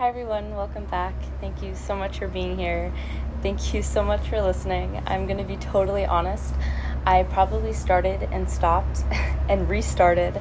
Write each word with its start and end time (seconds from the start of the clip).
Hi, 0.00 0.08
everyone. 0.08 0.56
Welcome 0.56 0.86
back. 0.86 1.12
Thank 1.42 1.62
you 1.62 1.74
so 1.74 1.94
much 1.94 2.20
for 2.20 2.26
being 2.26 2.56
here. 2.56 2.90
Thank 3.42 3.74
you 3.74 3.82
so 3.82 4.02
much 4.02 4.26
for 4.30 4.40
listening. 4.40 5.02
I'm 5.04 5.26
going 5.26 5.36
to 5.36 5.44
be 5.44 5.58
totally 5.58 6.06
honest. 6.06 6.54
I 7.04 7.24
probably 7.24 7.74
started 7.74 8.26
and 8.32 8.48
stopped 8.48 9.04
and 9.50 9.68
restarted 9.68 10.40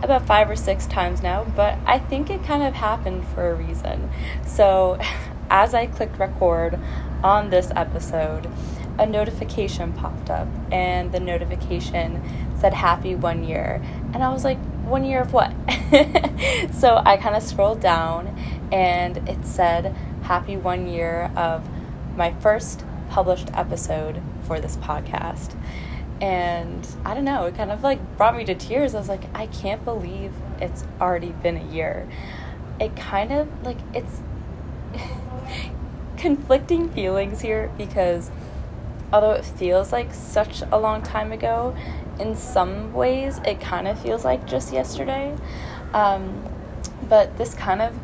about 0.00 0.28
five 0.28 0.48
or 0.48 0.54
six 0.54 0.86
times 0.86 1.24
now, 1.24 1.42
but 1.56 1.76
I 1.86 1.98
think 1.98 2.30
it 2.30 2.44
kind 2.44 2.62
of 2.62 2.72
happened 2.72 3.26
for 3.34 3.50
a 3.50 3.54
reason. 3.56 4.08
So, 4.46 4.96
as 5.50 5.74
I 5.74 5.86
clicked 5.86 6.16
record 6.20 6.78
on 7.24 7.50
this 7.50 7.72
episode, 7.74 8.48
a 8.96 9.06
notification 9.06 9.92
popped 9.92 10.30
up, 10.30 10.46
and 10.70 11.10
the 11.10 11.18
notification 11.18 12.22
said 12.60 12.74
happy 12.74 13.16
one 13.16 13.42
year. 13.42 13.82
And 14.14 14.22
I 14.22 14.32
was 14.32 14.44
like, 14.44 14.58
one 14.84 15.04
year 15.04 15.20
of 15.20 15.32
what? 15.32 15.52
so 16.74 17.02
I 17.04 17.16
kind 17.16 17.34
of 17.34 17.42
scrolled 17.42 17.80
down 17.80 18.36
and 18.72 19.28
it 19.28 19.44
said 19.44 19.94
happy 20.22 20.56
one 20.56 20.86
year 20.86 21.30
of 21.36 21.68
my 22.16 22.32
first 22.40 22.84
published 23.08 23.48
episode 23.54 24.22
for 24.42 24.60
this 24.60 24.76
podcast. 24.76 25.54
And 26.20 26.86
I 27.04 27.14
don't 27.14 27.24
know, 27.24 27.46
it 27.46 27.56
kind 27.56 27.70
of 27.70 27.82
like 27.82 28.16
brought 28.16 28.36
me 28.36 28.44
to 28.44 28.54
tears. 28.54 28.94
I 28.94 28.98
was 28.98 29.08
like, 29.08 29.22
I 29.34 29.46
can't 29.46 29.84
believe 29.84 30.32
it's 30.60 30.84
already 31.00 31.30
been 31.30 31.56
a 31.56 31.72
year. 31.72 32.08
It 32.78 32.94
kind 32.96 33.32
of 33.32 33.48
like 33.64 33.78
it's 33.94 34.20
conflicting 36.16 36.90
feelings 36.90 37.40
here 37.40 37.72
because 37.78 38.30
although 39.12 39.32
it 39.32 39.44
feels 39.44 39.92
like 39.92 40.12
such 40.12 40.62
a 40.70 40.78
long 40.78 41.02
time 41.02 41.32
ago, 41.32 41.74
in 42.18 42.36
some 42.36 42.92
ways 42.92 43.40
it 43.46 43.60
kind 43.60 43.88
of 43.88 43.98
feels 43.98 44.24
like 44.24 44.46
just 44.46 44.72
yesterday. 44.72 45.34
Um, 45.94 46.44
but 47.08 47.36
this 47.38 47.54
kind 47.54 47.80
of 47.82 47.98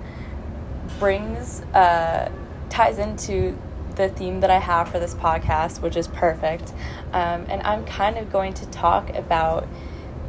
brings, 0.99 1.63
uh, 1.75 2.31
ties 2.69 2.99
into 2.99 3.57
the 3.97 4.09
theme 4.11 4.41
that 4.41 4.51
I 4.51 4.59
have 4.59 4.89
for 4.89 4.99
this 4.99 5.15
podcast, 5.15 5.81
which 5.81 5.97
is 5.97 6.09
perfect. 6.09 6.73
Um, 7.13 7.47
and 7.49 7.63
I'm 7.63 7.85
kind 7.87 8.19
of 8.19 8.31
going 8.31 8.55
to 8.55 8.67
talk 8.67 9.11
about 9.15 9.67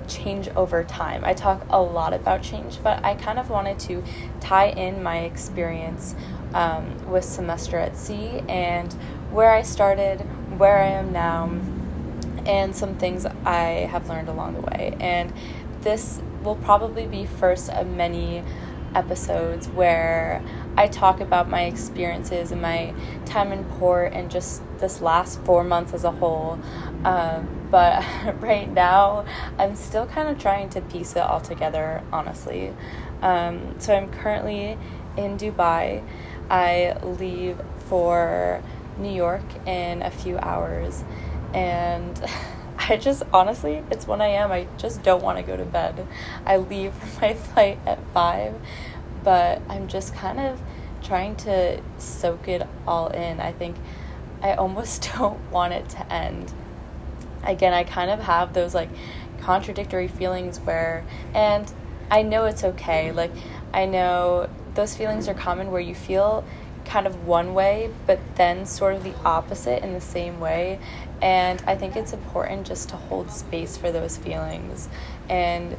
change 0.07 0.47
over 0.49 0.83
time. 0.83 1.23
I 1.25 1.33
talk 1.33 1.65
a 1.69 1.81
lot 1.81 2.13
about 2.13 2.41
change, 2.41 2.81
but 2.81 3.03
I 3.03 3.15
kind 3.15 3.37
of 3.37 3.49
wanted 3.49 3.77
to 3.79 4.03
tie 4.39 4.69
in 4.69 5.03
my 5.03 5.19
experience 5.19 6.15
um, 6.53 7.09
with 7.09 7.25
semester 7.25 7.77
at 7.77 7.97
sea 7.97 8.41
and 8.47 8.93
where 9.31 9.51
I 9.51 9.61
started, 9.61 10.19
where 10.57 10.77
I 10.77 10.87
am 10.87 11.11
now, 11.11 11.51
and 12.45 12.73
some 12.73 12.95
things 12.95 13.25
I 13.45 13.89
have 13.91 14.07
learned 14.07 14.29
along 14.29 14.53
the 14.53 14.61
way. 14.61 14.95
And 14.99 15.33
this 15.81 16.21
will 16.43 16.55
probably 16.55 17.05
be 17.05 17.25
first 17.25 17.69
of 17.69 17.87
many 17.87 18.43
episodes 18.95 19.67
where 19.69 20.43
I 20.75 20.87
talk 20.87 21.21
about 21.21 21.49
my 21.49 21.63
experiences 21.63 22.51
and 22.51 22.61
my 22.61 22.93
time 23.25 23.51
in 23.51 23.63
port 23.63 24.13
and 24.13 24.29
just 24.29 24.61
this 24.79 25.01
last 25.01 25.41
four 25.41 25.63
months 25.63 25.93
as 25.93 26.03
a 26.03 26.11
whole. 26.11 26.59
Um, 27.03 27.67
but 27.71 28.03
right 28.41 28.71
now, 28.71 29.25
I'm 29.57 29.75
still 29.75 30.05
kind 30.05 30.29
of 30.29 30.39
trying 30.39 30.69
to 30.69 30.81
piece 30.81 31.15
it 31.15 31.19
all 31.19 31.41
together, 31.41 32.03
honestly. 32.11 32.73
Um, 33.21 33.79
so 33.79 33.95
I'm 33.95 34.11
currently 34.11 34.77
in 35.17 35.37
Dubai. 35.37 36.03
I 36.49 36.97
leave 37.03 37.59
for 37.89 38.61
New 38.97 39.13
York 39.13 39.43
in 39.65 40.01
a 40.01 40.11
few 40.11 40.37
hours. 40.37 41.03
And 41.53 42.21
I 42.77 42.97
just, 42.97 43.23
honestly, 43.33 43.83
it's 43.91 44.07
1 44.07 44.21
a.m. 44.21 44.51
I 44.51 44.67
just 44.77 45.03
don't 45.03 45.23
want 45.23 45.37
to 45.37 45.43
go 45.43 45.57
to 45.57 45.65
bed. 45.65 46.07
I 46.45 46.57
leave 46.57 46.93
for 46.93 47.21
my 47.21 47.33
flight 47.33 47.79
at 47.85 47.99
5, 48.13 48.55
but 49.23 49.61
I'm 49.67 49.87
just 49.87 50.13
kind 50.15 50.39
of 50.39 50.61
trying 51.03 51.35
to 51.37 51.81
soak 51.97 52.47
it 52.47 52.65
all 52.87 53.07
in. 53.07 53.39
I 53.39 53.51
think 53.51 53.77
I 54.41 54.53
almost 54.53 55.09
don't 55.17 55.39
want 55.51 55.73
it 55.73 55.89
to 55.89 56.13
end. 56.13 56.53
Again, 57.43 57.73
I 57.73 57.83
kind 57.83 58.11
of 58.11 58.19
have 58.19 58.53
those 58.53 58.73
like 58.73 58.89
contradictory 59.41 60.07
feelings 60.07 60.59
where, 60.59 61.05
and 61.33 61.71
I 62.09 62.21
know 62.21 62.45
it's 62.45 62.63
okay. 62.63 63.11
Like, 63.11 63.31
I 63.73 63.85
know 63.85 64.49
those 64.73 64.95
feelings 64.95 65.27
are 65.27 65.33
common 65.33 65.71
where 65.71 65.81
you 65.81 65.95
feel 65.95 66.43
kind 66.87 67.05
of 67.05 67.27
one 67.27 67.53
way, 67.53 67.91
but 68.05 68.19
then 68.35 68.65
sort 68.65 68.95
of 68.95 69.03
the 69.03 69.13
opposite 69.23 69.83
in 69.83 69.93
the 69.93 70.01
same 70.01 70.39
way. 70.39 70.79
And 71.21 71.61
I 71.67 71.75
think 71.75 71.95
it's 71.95 72.13
important 72.13 72.65
just 72.65 72.89
to 72.89 72.95
hold 72.95 73.29
space 73.29 73.77
for 73.77 73.91
those 73.91 74.17
feelings 74.17 74.87
and 75.29 75.75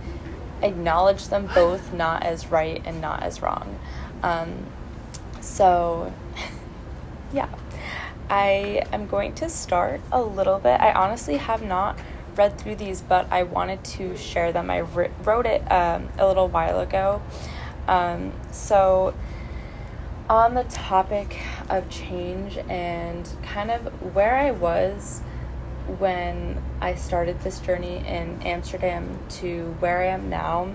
acknowledge 0.63 1.29
them 1.29 1.49
both 1.55 1.93
not 1.93 2.23
as 2.25 2.49
right 2.49 2.83
and 2.85 3.01
not 3.01 3.23
as 3.23 3.41
wrong. 3.41 3.79
Um, 4.23 4.67
so, 5.41 6.13
yeah, 7.33 7.49
I 8.29 8.87
am 8.93 9.07
going 9.07 9.35
to 9.37 9.49
start 9.49 10.01
a 10.13 10.21
little 10.23 10.59
bit. 10.59 10.81
I 10.81 10.93
honestly 10.93 11.37
have 11.37 11.63
not 11.63 11.99
read 12.37 12.59
through 12.59 12.77
these, 12.77 13.01
but 13.01 13.31
I 13.33 13.45
wanted 13.45 13.83
to 13.85 14.17
share 14.17 14.53
them. 14.53 14.71
I 14.71 14.81
wrote 14.81 15.47
it 15.47 15.61
um, 15.71 16.09
a 16.19 16.27
little 16.27 16.49
while 16.49 16.81
ago. 16.81 17.23
Um, 17.87 18.33
so, 18.53 19.15
on 20.29 20.55
the 20.55 20.65
topic 20.65 21.41
of 21.71 21.89
change 21.89 22.59
and 22.69 23.29
kind 23.43 23.71
of 23.71 23.81
where 24.15 24.37
I 24.37 24.51
was 24.51 25.23
when 25.99 26.63
I 26.83 26.95
started 26.97 27.41
this 27.41 27.61
journey 27.61 27.97
in 28.07 28.43
Amsterdam 28.43 29.19
to 29.41 29.75
where 29.81 30.03
I 30.03 30.07
am 30.09 30.29
now, 30.29 30.73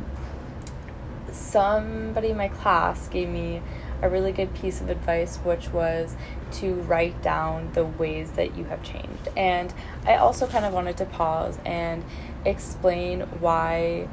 somebody 1.32 2.30
in 2.30 2.38
my 2.38 2.48
class 2.48 3.08
gave 3.10 3.30
me 3.30 3.62
a 4.02 4.10
really 4.10 4.32
good 4.32 4.54
piece 4.56 4.82
of 4.82 4.90
advice, 4.90 5.38
which 5.38 5.70
was 5.70 6.16
to 6.54 6.74
write 6.74 7.22
down 7.22 7.72
the 7.74 7.86
ways 7.86 8.32
that 8.32 8.58
you 8.58 8.66
have 8.66 8.82
changed. 8.84 9.30
And 9.38 9.74
I 10.06 10.16
also 10.16 10.48
kind 10.48 10.66
of 10.66 10.74
wanted 10.74 10.98
to 10.98 11.06
pause 11.06 11.58
and 11.64 12.04
explain 12.44 13.22
why 13.40 14.08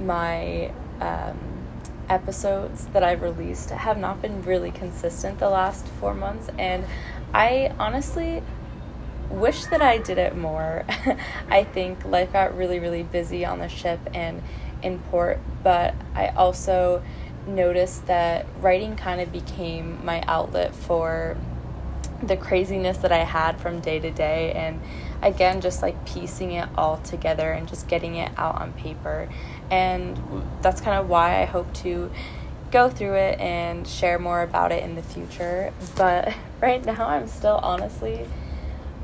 my 0.00 0.72
um, 1.00 1.53
episodes 2.08 2.86
that 2.86 3.02
I've 3.02 3.22
released 3.22 3.70
have 3.70 3.98
not 3.98 4.22
been 4.22 4.42
really 4.42 4.70
consistent 4.70 5.38
the 5.38 5.50
last 5.50 5.86
four 6.00 6.14
months, 6.14 6.50
and 6.58 6.84
I 7.32 7.72
honestly 7.78 8.42
wish 9.30 9.66
that 9.66 9.82
I 9.82 9.98
did 9.98 10.18
it 10.18 10.36
more. 10.36 10.84
I 11.50 11.64
think 11.64 12.04
life 12.04 12.32
got 12.32 12.56
really, 12.56 12.78
really 12.78 13.02
busy 13.02 13.44
on 13.44 13.58
the 13.58 13.68
ship 13.68 14.00
and 14.14 14.42
in 14.82 14.98
port, 15.10 15.40
but 15.62 15.94
I 16.14 16.28
also 16.28 17.02
noticed 17.46 18.06
that 18.06 18.46
writing 18.60 18.96
kind 18.96 19.20
of 19.20 19.32
became 19.32 20.04
my 20.04 20.22
outlet 20.26 20.74
for 20.74 21.36
the 22.22 22.36
craziness 22.36 22.98
that 22.98 23.12
I 23.12 23.24
had 23.24 23.60
from 23.60 23.80
day 23.80 23.98
to 23.98 24.10
day 24.10 24.52
and 24.52 24.80
again 25.22 25.60
just 25.60 25.82
like 25.82 26.06
piecing 26.06 26.52
it 26.52 26.68
all 26.76 26.98
together 26.98 27.52
and 27.52 27.68
just 27.68 27.88
getting 27.88 28.16
it 28.16 28.30
out 28.36 28.60
on 28.60 28.72
paper 28.74 29.28
and 29.70 30.20
that's 30.62 30.80
kind 30.80 30.98
of 30.98 31.08
why 31.08 31.42
I 31.42 31.44
hope 31.44 31.72
to 31.74 32.10
go 32.70 32.90
through 32.90 33.14
it 33.14 33.38
and 33.38 33.86
share 33.86 34.18
more 34.18 34.42
about 34.42 34.72
it 34.72 34.82
in 34.82 34.94
the 34.94 35.02
future 35.02 35.72
but 35.96 36.34
right 36.60 36.84
now 36.84 37.06
I'm 37.06 37.28
still 37.28 37.60
honestly 37.62 38.26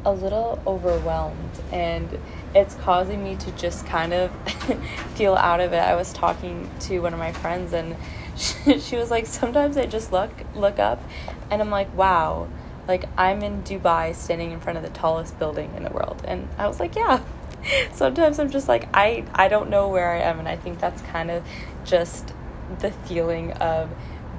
a 0.05 0.13
little 0.13 0.61
overwhelmed 0.67 1.61
and 1.73 2.19
it's 2.55 2.75
causing 2.77 3.23
me 3.23 3.37
to 3.37 3.53
just 3.53 3.87
kind 3.87 4.13
of 4.13 4.31
feel 5.15 5.35
out 5.35 5.61
of 5.61 5.73
it. 5.73 5.79
I 5.79 5.95
was 5.95 6.13
talking 6.13 6.71
to 6.81 7.01
one 7.01 7.13
of 7.13 7.19
my 7.19 7.33
friends 7.33 7.73
and 7.73 7.97
she, 8.37 8.79
she 8.81 8.97
was 8.97 9.11
like 9.11 9.27
sometimes 9.27 9.77
I 9.77 9.87
just 9.87 10.13
look 10.13 10.31
look 10.55 10.79
up 10.79 11.03
and 11.51 11.61
I'm 11.61 11.71
like 11.71 11.95
wow 11.95 12.49
like 12.91 13.05
I'm 13.17 13.43
in 13.43 13.63
Dubai 13.63 14.17
standing 14.17 14.51
in 14.51 14.61
front 14.61 14.77
of 14.77 14.83
the 14.83 14.91
tallest 14.91 15.39
building 15.39 15.73
in 15.77 15.85
the 15.85 15.91
world. 15.91 16.23
And 16.27 16.49
I 16.59 16.67
was 16.67 16.81
like, 16.81 16.97
yeah. 16.97 17.23
Sometimes 17.93 18.39
I'm 18.41 18.51
just 18.51 18.69
like 18.69 18.89
I 18.93 19.25
I 19.33 19.49
don't 19.49 19.71
know 19.71 19.89
where 19.89 20.11
I 20.11 20.19
am 20.21 20.39
and 20.41 20.49
I 20.49 20.57
think 20.57 20.81
that's 20.81 21.01
kind 21.03 21.31
of 21.31 21.45
just 21.85 22.35
the 22.81 22.91
feeling 22.91 23.53
of 23.53 23.91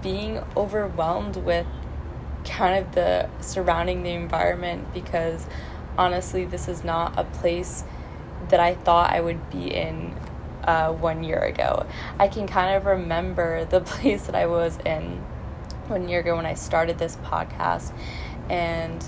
being 0.02 0.44
overwhelmed 0.58 1.38
with 1.38 1.66
kind 2.44 2.84
of 2.84 2.94
the 2.94 3.30
surrounding 3.40 4.04
the 4.04 4.10
environment 4.10 4.94
because 4.94 5.46
honestly 5.98 6.44
this 6.44 6.68
is 6.68 6.84
not 6.84 7.18
a 7.18 7.24
place 7.24 7.84
that 8.50 8.60
I 8.60 8.74
thought 8.74 9.12
I 9.12 9.22
would 9.22 9.50
be 9.52 9.74
in 9.74 10.16
uh, 10.64 10.92
one 10.92 11.24
year 11.24 11.40
ago. 11.40 11.86
I 12.20 12.28
can 12.28 12.48
kind 12.48 12.76
of 12.76 12.86
remember 12.86 13.66
the 13.66 13.82
place 13.92 14.26
that 14.26 14.36
I 14.36 14.48
was 14.48 14.78
in 14.80 15.24
one 15.92 16.10
year 16.10 16.22
ago 16.22 16.36
when 16.36 16.46
I 16.46 16.56
started 16.56 16.98
this 16.98 17.18
podcast 17.18 17.92
and 18.50 19.04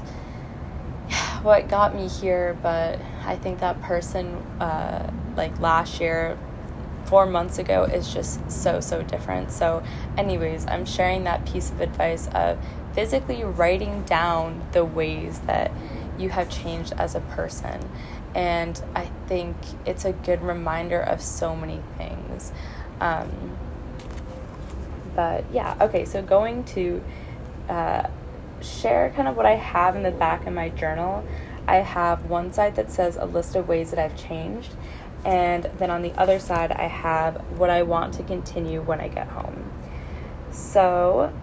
what 1.44 1.68
got 1.68 1.94
me 1.94 2.08
here 2.08 2.58
but 2.62 3.00
i 3.26 3.36
think 3.36 3.60
that 3.60 3.80
person 3.82 4.36
uh, 4.60 5.12
like 5.36 5.58
last 5.60 6.00
year 6.00 6.38
four 7.06 7.26
months 7.26 7.60
ago 7.60 7.84
is 7.84 8.14
just 8.14 8.50
so 8.50 8.80
so 8.80 9.02
different. 9.04 9.52
So 9.52 9.84
anyways 10.18 10.66
i'm 10.68 10.86
sharing 10.86 11.26
that 11.26 11.46
piece 11.46 11.70
of 11.70 11.82
advice 11.82 12.30
of 12.34 12.58
physically 12.94 13.44
writing 13.44 14.04
down 14.04 14.66
the 14.72 14.86
ways 14.86 15.40
that 15.42 15.72
you 16.18 16.30
have 16.30 16.50
changed 16.50 16.94
as 16.98 17.16
a 17.16 17.20
person. 17.20 17.80
And 18.36 18.82
i 18.96 19.10
think 19.28 19.56
it's 19.86 20.06
a 20.06 20.14
good 20.14 20.42
reminder 20.42 21.02
of 21.02 21.22
so 21.22 21.56
many 21.56 21.82
things. 21.98 22.52
Um, 23.02 23.58
but 25.16 25.46
yeah, 25.52 25.76
okay, 25.82 26.06
so 26.06 26.22
going 26.22 26.64
to 26.66 27.04
uh, 27.70 28.08
share 28.62 29.12
kind 29.16 29.28
of 29.28 29.36
what 29.36 29.46
I 29.46 29.56
have 29.56 29.96
in 29.96 30.04
the 30.04 30.12
back 30.12 30.48
of 30.48 30.54
my 30.54 30.70
journal. 30.70 31.26
I 31.68 31.78
have 31.78 32.26
one 32.26 32.52
side 32.52 32.76
that 32.76 32.92
says 32.92 33.16
a 33.16 33.26
list 33.26 33.56
of 33.56 33.68
ways 33.68 33.92
that 33.92 34.00
I've 34.00 34.18
changed, 34.18 34.74
and 35.26 35.70
then 35.78 35.90
on 35.90 36.02
the 36.02 36.12
other 36.20 36.40
side, 36.40 36.72
I 36.72 36.88
have 36.88 37.38
what 37.58 37.70
I 37.70 37.84
want 37.84 38.14
to 38.16 38.24
continue 38.24 38.82
when 38.82 39.00
I 39.00 39.08
get 39.08 39.28
home. 39.28 39.72
So, 40.52 41.34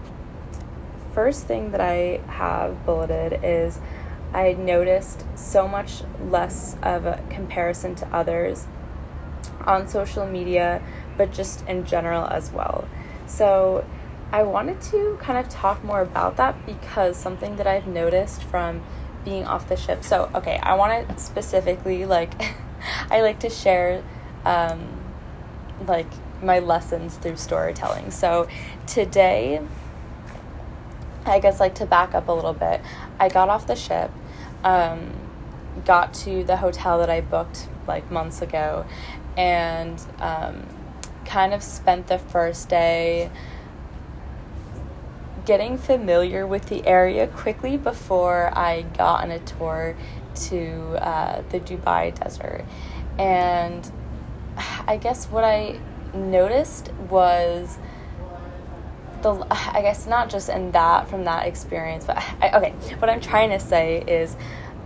first 1.14 1.46
thing 1.46 1.70
that 1.72 1.80
I 1.80 2.20
have 2.28 2.84
bulleted 2.84 3.40
is 3.42 3.80
I 4.32 4.52
noticed 4.52 5.24
so 5.34 5.66
much 5.66 6.02
less 6.28 6.76
of 6.82 7.06
a 7.06 7.22
comparison 7.30 7.94
to 7.96 8.06
others 8.14 8.66
on 9.66 9.88
social 9.88 10.26
media, 10.26 10.82
but 11.16 11.32
just 11.32 11.66
in 11.66 11.84
general 11.84 12.26
as 12.26 12.52
well. 12.52 12.86
So, 13.30 13.84
I 14.32 14.42
wanted 14.42 14.80
to 14.82 15.18
kind 15.20 15.38
of 15.38 15.48
talk 15.48 15.82
more 15.82 16.00
about 16.00 16.36
that 16.36 16.66
because 16.66 17.16
something 17.16 17.56
that 17.56 17.66
I've 17.66 17.86
noticed 17.86 18.44
from 18.44 18.82
being 19.24 19.44
off 19.46 19.68
the 19.68 19.76
ship. 19.76 20.04
So, 20.04 20.30
okay, 20.34 20.58
I 20.62 20.74
want 20.74 21.08
to 21.08 21.18
specifically 21.18 22.06
like 22.06 22.32
I 23.10 23.22
like 23.22 23.40
to 23.40 23.50
share 23.50 24.02
um 24.44 24.88
like 25.86 26.06
my 26.42 26.58
lessons 26.58 27.16
through 27.16 27.36
storytelling. 27.36 28.10
So, 28.10 28.48
today 28.86 29.60
I 31.26 31.38
guess 31.38 31.60
like 31.60 31.74
to 31.76 31.86
back 31.86 32.14
up 32.14 32.28
a 32.28 32.32
little 32.32 32.52
bit, 32.52 32.80
I 33.18 33.28
got 33.28 33.48
off 33.48 33.66
the 33.66 33.76
ship, 33.76 34.10
um, 34.64 35.12
got 35.84 36.14
to 36.14 36.44
the 36.44 36.56
hotel 36.56 36.98
that 36.98 37.10
I 37.10 37.20
booked 37.20 37.68
like 37.86 38.10
months 38.10 38.42
ago, 38.42 38.86
and 39.36 40.00
um, 40.18 40.66
kind 41.30 41.54
of 41.54 41.62
spent 41.62 42.08
the 42.08 42.18
first 42.18 42.68
day 42.68 43.30
getting 45.46 45.78
familiar 45.78 46.46
with 46.46 46.66
the 46.66 46.84
area 46.86 47.26
quickly 47.28 47.76
before 47.76 48.50
I 48.56 48.82
got 48.98 49.22
on 49.22 49.30
a 49.30 49.38
tour 49.38 49.96
to 50.34 50.96
uh, 51.00 51.42
the 51.50 51.60
Dubai 51.60 52.18
desert. 52.18 52.64
And 53.18 53.90
I 54.86 54.96
guess 54.96 55.26
what 55.26 55.44
I 55.44 55.78
noticed 56.14 56.92
was 57.08 57.78
the 59.22 59.46
I 59.50 59.82
guess 59.82 60.06
not 60.06 60.30
just 60.30 60.48
in 60.48 60.72
that 60.72 61.08
from 61.08 61.24
that 61.24 61.46
experience, 61.46 62.06
but 62.06 62.16
I, 62.40 62.50
okay, 62.56 62.70
what 62.98 63.08
I'm 63.08 63.20
trying 63.20 63.50
to 63.50 63.60
say 63.60 64.02
is 64.02 64.36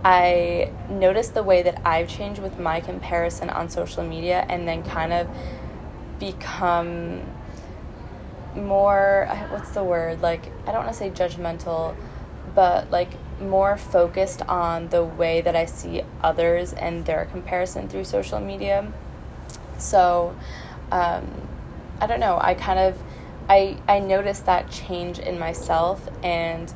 I 0.03 0.71
noticed 0.89 1.33
the 1.33 1.41
way 1.41 1.63
that 1.63 1.81
I've 1.83 2.07
changed 2.07 2.39
with 2.39 2.59
my 2.59 2.79
comparison 2.81 3.49
on 3.49 3.69
social 3.69 4.03
media 4.03 4.45
and 4.47 4.67
then 4.67 4.83
kind 4.83 5.11
of 5.11 5.27
become 6.19 7.21
more 8.55 9.27
what's 9.49 9.71
the 9.71 9.83
word 9.83 10.21
like 10.21 10.45
I 10.65 10.71
don't 10.71 10.85
want 10.85 10.87
to 10.89 10.93
say 10.93 11.09
judgmental 11.09 11.95
but 12.55 12.89
like 12.89 13.09
more 13.39 13.77
focused 13.77 14.41
on 14.43 14.87
the 14.89 15.03
way 15.03 15.41
that 15.41 15.55
I 15.55 15.65
see 15.65 16.03
others 16.23 16.73
and 16.73 17.05
their 17.05 17.25
comparison 17.25 17.89
through 17.89 18.05
social 18.05 18.39
media. 18.39 18.91
So, 19.77 20.35
um, 20.91 21.29
I 21.99 22.07
don't 22.07 22.21
know. 22.21 22.39
I 22.41 22.53
kind 22.53 22.79
of 22.79 23.01
I 23.49 23.77
I 23.87 23.99
noticed 23.99 24.45
that 24.45 24.71
change 24.71 25.19
in 25.19 25.37
myself 25.37 26.07
and 26.23 26.73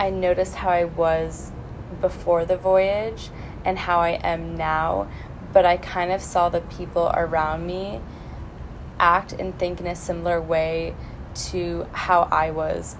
I 0.00 0.10
noticed 0.10 0.56
how 0.56 0.70
I 0.70 0.84
was 0.84 1.52
before 2.00 2.44
the 2.44 2.56
voyage 2.56 3.30
and 3.64 3.78
how 3.78 4.00
I 4.00 4.10
am 4.10 4.56
now, 4.56 5.08
but 5.52 5.64
I 5.64 5.76
kind 5.76 6.10
of 6.10 6.20
saw 6.20 6.48
the 6.48 6.60
people 6.60 7.10
around 7.14 7.66
me 7.66 8.00
act 8.98 9.32
and 9.32 9.58
think 9.58 9.80
in 9.80 9.86
a 9.86 9.96
similar 9.96 10.40
way 10.40 10.94
to 11.34 11.86
how 11.92 12.22
I 12.30 12.50
was 12.50 12.96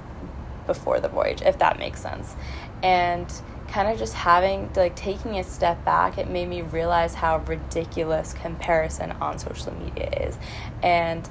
before 0.67 1.00
the 1.00 1.08
voyage, 1.08 1.43
if 1.43 1.58
that 1.58 1.79
makes 1.79 2.00
sense. 2.00 2.35
And 2.82 3.32
kind 3.69 3.88
of 3.88 3.99
just 3.99 4.14
having 4.14 4.70
like 4.76 4.94
taking 4.94 5.38
a 5.38 5.43
step 5.43 5.82
back 5.85 6.19
it 6.19 6.29
made 6.29 6.46
me 6.46 6.61
realize 6.61 7.14
how 7.14 7.38
ridiculous 7.38 8.35
comparison 8.35 9.11
on 9.12 9.38
social 9.38 9.73
media 9.73 10.08
is 10.20 10.38
and 10.82 11.29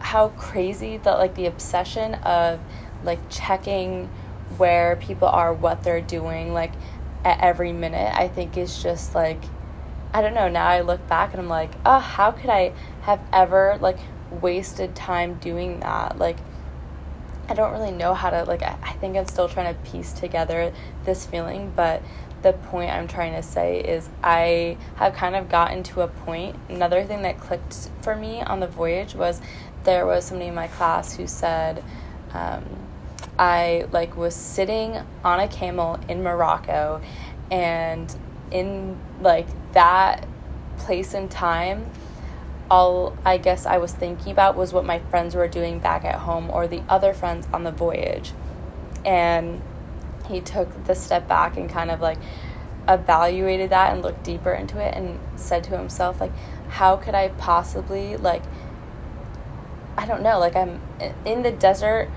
how 0.00 0.28
crazy 0.30 0.96
that 0.98 1.18
like 1.18 1.34
the 1.36 1.46
obsession 1.46 2.14
of 2.16 2.58
like 3.04 3.18
checking 3.30 4.10
where 4.56 4.96
people 4.96 5.28
are, 5.28 5.52
what 5.52 5.82
they're 5.82 6.00
doing, 6.00 6.52
like 6.52 6.72
at 7.24 7.40
every 7.40 7.72
minute, 7.72 8.12
I 8.14 8.28
think 8.28 8.56
is 8.56 8.82
just 8.82 9.14
like 9.14 9.42
I 10.12 10.22
don't 10.22 10.34
know, 10.34 10.48
now 10.48 10.66
I 10.66 10.80
look 10.80 11.06
back 11.08 11.32
and 11.32 11.40
I'm 11.40 11.48
like, 11.48 11.70
oh, 11.86 11.98
how 11.98 12.32
could 12.32 12.50
I 12.50 12.72
have 13.02 13.20
ever 13.32 13.78
like 13.80 13.98
wasted 14.30 14.94
time 14.96 15.34
doing 15.34 15.80
that? 15.80 16.18
Like 16.18 16.38
I 17.48 17.54
don't 17.54 17.72
really 17.72 17.92
know 17.92 18.14
how 18.14 18.30
to 18.30 18.44
like 18.44 18.62
I 18.62 18.92
think 19.00 19.16
I'm 19.16 19.26
still 19.26 19.48
trying 19.48 19.74
to 19.74 19.90
piece 19.90 20.12
together 20.12 20.72
this 21.04 21.26
feeling, 21.26 21.72
but 21.74 22.02
the 22.42 22.52
point 22.52 22.90
I'm 22.90 23.06
trying 23.06 23.34
to 23.34 23.42
say 23.42 23.80
is 23.80 24.08
I 24.22 24.78
have 24.96 25.14
kind 25.14 25.36
of 25.36 25.48
gotten 25.48 25.82
to 25.84 26.02
a 26.02 26.08
point. 26.08 26.56
Another 26.68 27.04
thing 27.04 27.22
that 27.22 27.38
clicked 27.38 27.90
for 28.02 28.16
me 28.16 28.40
on 28.40 28.60
the 28.60 28.66
voyage 28.66 29.14
was 29.14 29.40
there 29.84 30.06
was 30.06 30.24
somebody 30.24 30.48
in 30.48 30.54
my 30.54 30.68
class 30.68 31.16
who 31.16 31.26
said 31.26 31.84
um, 32.32 32.64
I 33.38 33.86
like 33.92 34.16
was 34.16 34.34
sitting 34.34 34.98
on 35.24 35.40
a 35.40 35.48
camel 35.48 35.98
in 36.08 36.22
Morocco 36.22 37.00
and 37.50 38.14
in 38.50 38.98
like 39.20 39.46
that 39.72 40.26
place 40.78 41.14
and 41.14 41.30
time 41.30 41.90
all 42.70 43.16
I 43.24 43.36
guess 43.36 43.66
I 43.66 43.78
was 43.78 43.92
thinking 43.92 44.30
about 44.30 44.56
was 44.56 44.72
what 44.72 44.84
my 44.84 45.00
friends 45.10 45.34
were 45.34 45.48
doing 45.48 45.80
back 45.80 46.04
at 46.04 46.14
home 46.14 46.48
or 46.50 46.68
the 46.68 46.82
other 46.88 47.12
friends 47.12 47.48
on 47.52 47.64
the 47.64 47.72
voyage. 47.72 48.32
And 49.04 49.60
he 50.28 50.40
took 50.40 50.84
the 50.84 50.94
step 50.94 51.26
back 51.26 51.56
and 51.56 51.68
kind 51.68 51.90
of 51.90 52.00
like 52.00 52.18
evaluated 52.88 53.70
that 53.70 53.92
and 53.92 54.02
looked 54.02 54.22
deeper 54.22 54.52
into 54.52 54.78
it 54.78 54.94
and 54.94 55.18
said 55.36 55.64
to 55.64 55.76
himself 55.76 56.20
like 56.20 56.32
how 56.68 56.96
could 56.96 57.14
I 57.14 57.28
possibly 57.28 58.16
like 58.16 58.42
I 59.98 60.06
don't 60.06 60.22
know, 60.22 60.38
like 60.38 60.56
I'm 60.56 60.80
in 61.26 61.42
the 61.42 61.50
desert 61.50 62.08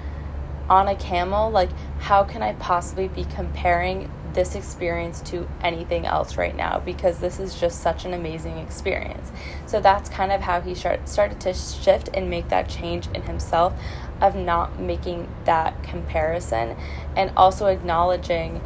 on 0.69 0.87
a 0.87 0.95
camel, 0.95 1.49
like 1.49 1.69
how 1.99 2.23
can 2.23 2.41
I 2.41 2.53
possibly 2.53 3.07
be 3.07 3.25
comparing 3.25 4.09
this 4.33 4.55
experience 4.55 5.21
to 5.21 5.47
anything 5.61 6.05
else 6.05 6.37
right 6.37 6.55
now 6.55 6.79
because 6.79 7.19
this 7.19 7.39
is 7.39 7.59
just 7.59 7.81
such 7.81 8.05
an 8.05 8.13
amazing 8.13 8.57
experience. 8.57 9.31
So 9.67 9.79
that's 9.79 10.09
kind 10.09 10.31
of 10.31 10.41
how 10.41 10.61
he 10.61 10.75
started 10.75 11.39
to 11.41 11.53
shift 11.53 12.09
and 12.13 12.29
make 12.29 12.49
that 12.49 12.67
change 12.67 13.07
in 13.13 13.21
himself 13.23 13.73
of 14.21 14.35
not 14.35 14.79
making 14.79 15.27
that 15.45 15.81
comparison 15.83 16.75
and 17.15 17.31
also 17.35 17.67
acknowledging 17.67 18.61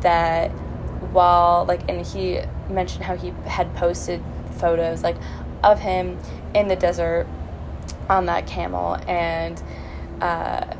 that 0.00 0.50
while 1.12 1.64
like 1.66 1.88
and 1.88 2.06
he 2.06 2.40
mentioned 2.70 3.04
how 3.04 3.16
he 3.16 3.30
had 3.44 3.74
posted 3.74 4.22
photos 4.58 5.02
like 5.02 5.16
of 5.62 5.78
him 5.78 6.18
in 6.54 6.68
the 6.68 6.76
desert 6.76 7.26
on 8.08 8.26
that 8.26 8.46
camel 8.46 8.96
and 9.06 9.62
uh, 10.20 10.74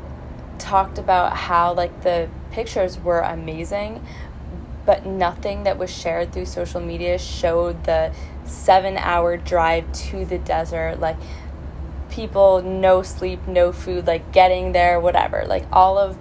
talked 0.57 0.97
about 0.97 1.35
how 1.35 1.73
like 1.73 2.01
the 2.01 2.29
pictures 2.51 2.99
were 2.99 3.19
amazing 3.19 4.05
but 4.85 5.05
nothing 5.05 5.63
that 5.63 5.77
was 5.77 5.89
shared 5.89 6.33
through 6.33 6.45
social 6.45 6.81
media 6.81 7.17
showed 7.17 7.83
the 7.85 8.13
seven 8.45 8.97
hour 8.97 9.37
drive 9.37 9.91
to 9.93 10.25
the 10.25 10.37
desert 10.37 10.99
like 10.99 11.15
people 12.09 12.61
no 12.61 13.01
sleep 13.01 13.47
no 13.47 13.71
food 13.71 14.05
like 14.05 14.31
getting 14.31 14.71
there 14.71 14.99
whatever. 14.99 15.45
Like 15.47 15.65
all 15.71 15.97
of 15.97 16.17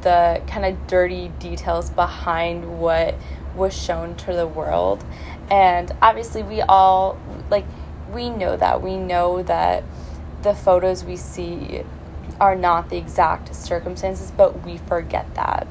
the 0.00 0.42
kind 0.46 0.64
of 0.64 0.86
dirty 0.86 1.28
details 1.38 1.90
behind 1.90 2.78
what 2.78 3.14
was 3.54 3.76
shown 3.76 4.14
to 4.16 4.32
the 4.32 4.46
world. 4.46 5.04
And 5.50 5.92
obviously 6.00 6.42
we 6.42 6.62
all 6.62 7.18
like 7.50 7.66
we 8.12 8.30
know 8.30 8.56
that. 8.56 8.80
We 8.80 8.96
know 8.96 9.42
that 9.42 9.84
the 10.42 10.54
photos 10.54 11.04
we 11.04 11.16
see 11.16 11.82
are 12.40 12.56
not 12.56 12.88
the 12.88 12.96
exact 12.96 13.54
circumstances, 13.54 14.32
but 14.34 14.64
we 14.64 14.78
forget 14.78 15.34
that. 15.34 15.66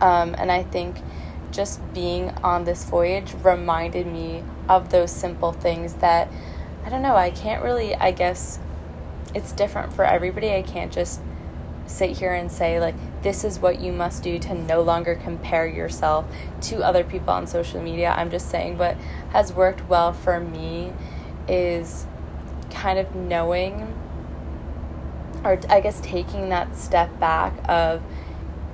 Um, 0.00 0.34
and 0.38 0.50
I 0.50 0.62
think 0.62 0.96
just 1.50 1.80
being 1.94 2.30
on 2.42 2.64
this 2.64 2.84
voyage 2.84 3.34
reminded 3.42 4.06
me 4.06 4.42
of 4.68 4.90
those 4.90 5.10
simple 5.10 5.52
things 5.52 5.94
that 5.94 6.28
I 6.84 6.90
don't 6.90 7.02
know, 7.02 7.16
I 7.16 7.30
can't 7.30 7.62
really, 7.62 7.94
I 7.94 8.12
guess 8.12 8.58
it's 9.34 9.52
different 9.52 9.92
for 9.92 10.04
everybody. 10.04 10.52
I 10.52 10.62
can't 10.62 10.92
just 10.92 11.20
sit 11.86 12.16
here 12.16 12.32
and 12.32 12.50
say, 12.50 12.80
like, 12.80 12.94
this 13.22 13.44
is 13.44 13.58
what 13.58 13.80
you 13.80 13.92
must 13.92 14.22
do 14.22 14.38
to 14.38 14.54
no 14.54 14.80
longer 14.80 15.14
compare 15.14 15.66
yourself 15.66 16.24
to 16.62 16.82
other 16.82 17.04
people 17.04 17.30
on 17.30 17.46
social 17.46 17.82
media. 17.82 18.14
I'm 18.16 18.30
just 18.30 18.48
saying 18.48 18.78
what 18.78 18.96
has 19.30 19.52
worked 19.52 19.88
well 19.88 20.12
for 20.12 20.40
me 20.40 20.92
is 21.48 22.06
kind 22.70 22.98
of 22.98 23.14
knowing 23.14 23.94
or 25.44 25.58
I 25.68 25.80
guess 25.80 26.00
taking 26.00 26.48
that 26.48 26.76
step 26.76 27.18
back 27.20 27.52
of, 27.68 28.02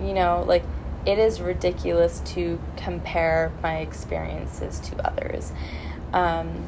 you 0.01 0.15
know, 0.15 0.45
like 0.47 0.65
it 1.07 1.19
is 1.19 1.41
ridiculous 1.41 2.21
to 2.21 2.61
compare 2.77 3.53
my 3.63 3.79
experiences 3.79 4.81
to 4.81 5.07
others. 5.07 5.53
Um, 6.13 6.67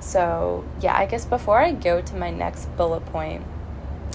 so, 0.00 0.64
yeah, 0.80 0.96
I 0.96 1.06
guess 1.06 1.24
before 1.24 1.58
I 1.58 1.72
go 1.72 2.00
to 2.00 2.16
my 2.16 2.30
next 2.30 2.66
bullet 2.76 3.04
point, 3.06 3.44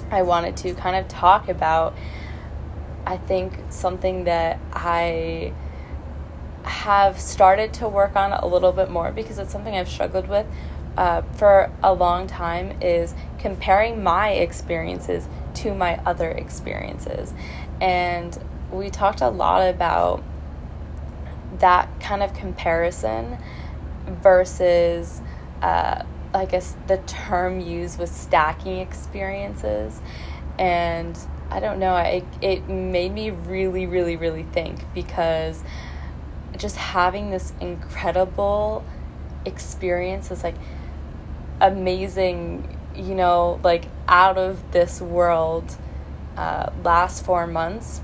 I 0.09 0.21
wanted 0.23 0.57
to 0.57 0.73
kind 0.73 0.95
of 0.95 1.07
talk 1.07 1.49
about, 1.49 1.95
I 3.05 3.17
think, 3.17 3.59
something 3.69 4.25
that 4.25 4.59
I 4.73 5.53
have 6.63 7.19
started 7.19 7.73
to 7.73 7.87
work 7.87 8.15
on 8.15 8.31
a 8.31 8.45
little 8.45 8.71
bit 8.71 8.89
more 8.89 9.11
because 9.11 9.39
it's 9.39 9.51
something 9.51 9.75
I've 9.75 9.89
struggled 9.89 10.27
with 10.27 10.45
uh, 10.97 11.21
for 11.33 11.71
a 11.81 11.93
long 11.93 12.27
time 12.27 12.81
is 12.81 13.13
comparing 13.39 14.03
my 14.03 14.31
experiences 14.31 15.27
to 15.55 15.73
my 15.73 15.97
other 16.05 16.29
experiences. 16.29 17.33
And 17.79 18.37
we 18.71 18.89
talked 18.89 19.21
a 19.21 19.29
lot 19.29 19.69
about 19.69 20.23
that 21.59 21.87
kind 21.99 22.23
of 22.23 22.33
comparison 22.33 23.37
versus, 24.07 25.21
uh, 25.61 26.03
I 26.33 26.45
guess, 26.45 26.75
the 26.87 26.97
term 26.97 27.59
used 27.59 27.99
was 27.99 28.09
stacking 28.09 28.77
experiences. 28.77 29.99
And 30.57 31.17
I 31.49 31.59
don't 31.59 31.79
know, 31.79 31.95
it, 31.97 32.23
it 32.41 32.69
made 32.69 33.13
me 33.13 33.29
really, 33.31 33.85
really, 33.85 34.15
really 34.15 34.43
think 34.43 34.85
because 34.93 35.61
just 36.57 36.77
having 36.77 37.31
this 37.31 37.53
incredible 37.59 38.85
experience 39.45 40.31
is 40.31 40.43
like 40.43 40.55
amazing, 41.59 42.77
you 42.95 43.15
know, 43.15 43.59
like 43.63 43.85
out 44.07 44.37
of 44.37 44.71
this 44.71 45.01
world 45.01 45.75
uh, 46.37 46.71
last 46.83 47.25
four 47.25 47.45
months 47.47 48.01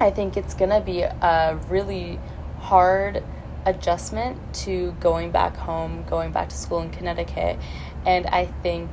I 0.00 0.10
think 0.10 0.36
it's 0.36 0.54
going 0.54 0.70
to 0.70 0.80
be 0.80 1.00
a 1.02 1.58
really 1.68 2.18
hard 2.58 3.24
adjustment 3.64 4.38
to 4.54 4.92
going 5.00 5.30
back 5.30 5.56
home, 5.56 6.04
going 6.08 6.32
back 6.32 6.48
to 6.50 6.56
school 6.56 6.80
in 6.80 6.90
Connecticut. 6.90 7.58
And 8.04 8.26
I 8.26 8.46
think 8.62 8.90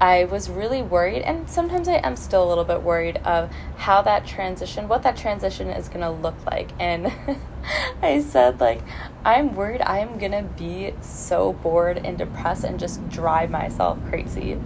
I 0.00 0.24
was 0.24 0.50
really 0.50 0.82
worried, 0.82 1.22
and 1.22 1.48
sometimes 1.48 1.88
I 1.88 1.94
am 1.94 2.16
still 2.16 2.44
a 2.44 2.48
little 2.48 2.64
bit 2.64 2.82
worried 2.82 3.18
of 3.18 3.50
how 3.76 4.02
that 4.02 4.26
transition, 4.26 4.88
what 4.88 5.02
that 5.04 5.16
transition 5.16 5.70
is 5.70 5.88
going 5.88 6.00
to 6.00 6.10
look 6.10 6.34
like. 6.46 6.70
And 6.80 7.12
I 8.02 8.20
said, 8.20 8.60
like, 8.60 8.80
I'm 9.24 9.54
worried 9.54 9.82
I'm 9.82 10.18
going 10.18 10.32
to 10.32 10.42
be 10.42 10.92
so 11.00 11.52
bored 11.52 11.98
and 12.04 12.18
depressed 12.18 12.64
and 12.64 12.78
just 12.78 13.08
drive 13.08 13.50
myself 13.50 13.98
crazy 14.08 14.58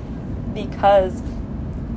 because 0.54 1.22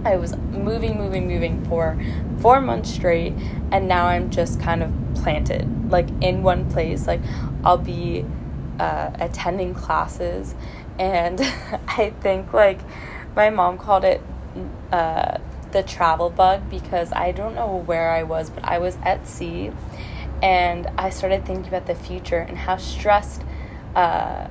I 0.03 0.17
was 0.17 0.35
moving, 0.35 0.97
moving, 0.97 1.27
moving 1.27 1.63
for 1.65 1.97
four 2.39 2.59
months 2.59 2.89
straight, 2.89 3.33
and 3.71 3.87
now 3.87 4.07
I'm 4.07 4.31
just 4.31 4.59
kind 4.59 4.81
of 4.81 4.91
planted, 5.15 5.91
like 5.91 6.07
in 6.21 6.41
one 6.41 6.69
place. 6.71 7.05
Like 7.05 7.21
I'll 7.63 7.77
be 7.77 8.25
uh, 8.79 9.11
attending 9.19 9.75
classes, 9.75 10.55
and 10.97 11.39
I 11.87 12.13
think 12.21 12.51
like 12.51 12.79
my 13.35 13.49
mom 13.51 13.77
called 13.77 14.03
it 14.03 14.21
uh, 14.91 15.37
the 15.71 15.83
travel 15.83 16.29
bug 16.31 16.69
because 16.69 17.11
I 17.13 17.31
don't 17.31 17.53
know 17.53 17.77
where 17.85 18.11
I 18.11 18.23
was, 18.23 18.49
but 18.49 18.63
I 18.63 18.79
was 18.79 18.97
at 19.03 19.27
sea, 19.27 19.71
and 20.41 20.87
I 20.97 21.11
started 21.11 21.45
thinking 21.45 21.67
about 21.67 21.85
the 21.85 21.95
future 21.95 22.39
and 22.39 22.57
how 22.57 22.77
stressed. 22.77 23.43
Uh, 23.95 24.47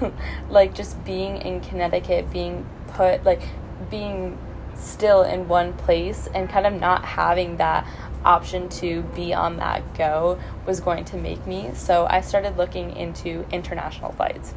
like 0.50 0.74
just 0.74 1.02
being 1.04 1.36
in 1.38 1.60
Connecticut, 1.60 2.30
being 2.32 2.66
put 2.88 3.24
like 3.24 3.42
being 3.90 4.38
still 4.76 5.22
in 5.22 5.48
one 5.48 5.72
place 5.72 6.28
and 6.34 6.48
kind 6.48 6.66
of 6.66 6.74
not 6.74 7.04
having 7.04 7.56
that 7.56 7.86
option 8.24 8.68
to 8.68 9.02
be 9.14 9.32
on 9.32 9.56
that 9.56 9.94
go 9.94 10.38
was 10.66 10.80
going 10.80 11.04
to 11.06 11.16
make 11.16 11.46
me. 11.46 11.70
So 11.74 12.06
I 12.10 12.20
started 12.20 12.56
looking 12.56 12.94
into 12.96 13.46
international 13.50 14.12
flights. 14.12 14.54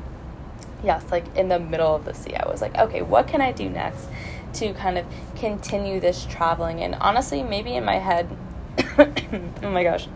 Yes, 0.83 1.05
like 1.11 1.35
in 1.35 1.49
the 1.49 1.59
middle 1.59 1.95
of 1.95 2.05
the 2.05 2.13
sea, 2.13 2.35
I 2.35 2.49
was 2.49 2.61
like, 2.61 2.75
okay, 2.77 3.01
what 3.01 3.27
can 3.27 3.41
I 3.41 3.51
do 3.51 3.69
next 3.69 4.07
to 4.53 4.73
kind 4.73 4.97
of 4.97 5.05
continue 5.35 5.99
this 5.99 6.25
traveling? 6.25 6.81
And 6.81 6.95
honestly, 6.95 7.43
maybe 7.43 7.75
in 7.75 7.85
my 7.85 7.97
head, 7.97 8.29
oh 8.97 9.69
my 9.69 9.83
gosh, 9.83 10.07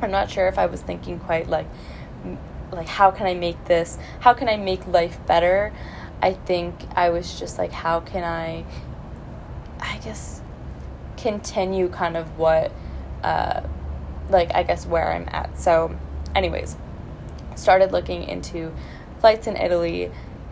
I'm 0.00 0.10
not 0.10 0.30
sure 0.30 0.46
if 0.46 0.58
I 0.58 0.66
was 0.66 0.80
thinking 0.82 1.18
quite 1.18 1.48
like, 1.48 1.66
like 2.70 2.86
how 2.86 3.10
can 3.10 3.26
I 3.26 3.34
make 3.34 3.64
this? 3.64 3.98
How 4.20 4.34
can 4.34 4.48
I 4.48 4.56
make 4.56 4.86
life 4.86 5.18
better? 5.26 5.72
I 6.20 6.32
think 6.32 6.74
I 6.94 7.10
was 7.10 7.38
just 7.38 7.58
like, 7.58 7.72
how 7.72 8.00
can 8.00 8.24
I 8.24 8.64
I 9.80 9.98
guess, 9.98 10.40
continue 11.16 11.88
kind 11.88 12.16
of 12.16 12.38
what, 12.38 12.72
uh, 13.22 13.62
like, 14.30 14.54
I 14.54 14.62
guess 14.62 14.86
where 14.86 15.12
I'm 15.12 15.28
at. 15.28 15.58
So, 15.58 15.96
anyways, 16.34 16.76
started 17.56 17.92
looking 17.92 18.24
into 18.24 18.72
flights 19.20 19.46
in 19.46 19.56
Italy. 19.56 20.10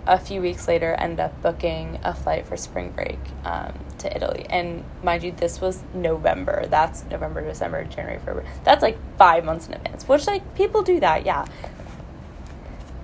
A 0.09 0.18
few 0.18 0.40
weeks 0.40 0.68
later, 0.68 0.95
ended 0.95 1.21
up 1.21 1.42
booking 1.42 1.99
a 2.04 2.14
flight 2.14 2.47
for 2.47 2.56
spring 2.56 2.90
break 2.90 3.18
um, 3.45 3.73
to 3.99 4.14
Italy. 4.14 4.47
And 4.49 4.85
mind 5.02 5.25
you, 5.25 5.33
this 5.33 5.61
was 5.61 5.83
November. 5.95 6.66
That's 6.66 7.04
November, 7.11 7.42
December, 7.42 7.85
January, 7.85 8.18
February. 8.18 8.47
That's 8.62 8.83
like 8.83 8.99
five 9.18 9.45
months 9.45 9.66
in 9.66 9.75
advance, 9.75 10.06
which, 10.06 10.26
like, 10.26 10.54
people 10.54 10.83
do 10.83 11.00
that, 11.00 11.26
yeah. 11.26 11.45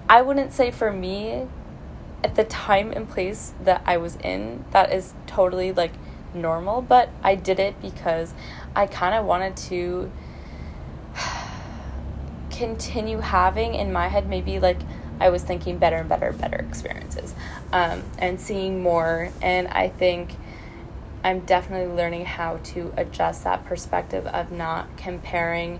I 0.09 0.23
wouldn't 0.23 0.53
say 0.53 0.71
for 0.71 0.93
me, 0.93 1.47
at 2.25 2.37
the 2.37 2.45
time 2.45 2.93
and 2.93 3.09
place 3.09 3.53
that 3.65 3.83
I 3.85 3.97
was 3.97 4.17
in, 4.17 4.65
that 4.71 4.93
is 4.93 5.15
totally 5.27 5.73
like 5.73 5.93
normal, 6.35 6.83
but 6.83 7.09
I 7.23 7.35
did 7.35 7.59
it 7.59 7.81
because 7.81 8.35
I 8.75 8.87
kind 8.87 9.15
of 9.15 9.25
wanted 9.25 9.57
to 9.69 10.11
continue 12.51 13.19
having 13.19 13.75
in 13.75 13.93
my 13.93 14.09
head 14.09 14.29
maybe 14.29 14.59
like 14.59 14.79
I 15.21 15.29
was 15.29 15.43
thinking 15.43 15.79
better 15.79 15.97
and 15.97 16.09
better, 16.09 16.33
better 16.33 16.57
experiences 16.57 17.35
um, 17.73 18.03
and 18.19 18.41
seeing 18.41 18.83
more. 18.83 19.31
And 19.41 19.69
I 19.69 19.89
think 19.89 20.35
I'm 21.23 21.41
definitely 21.41 21.95
learning 21.95 22.25
how 22.25 22.59
to 22.65 22.93
adjust 22.97 23.45
that 23.45 23.65
perspective 23.65 24.27
of 24.27 24.51
not 24.51 24.97
comparing 24.97 25.79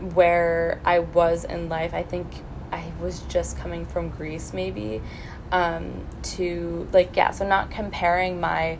where 0.00 0.80
I 0.84 0.98
was 0.98 1.44
in 1.44 1.68
life. 1.68 1.94
I 1.94 2.02
think 2.02 2.26
I 2.72 2.90
was 3.00 3.20
just 3.28 3.56
coming 3.56 3.86
from 3.86 4.10
Greece, 4.10 4.52
maybe, 4.52 5.00
um, 5.52 6.04
to 6.22 6.88
like, 6.92 7.16
yeah, 7.16 7.30
so 7.30 7.46
not 7.46 7.70
comparing 7.70 8.40
my 8.40 8.78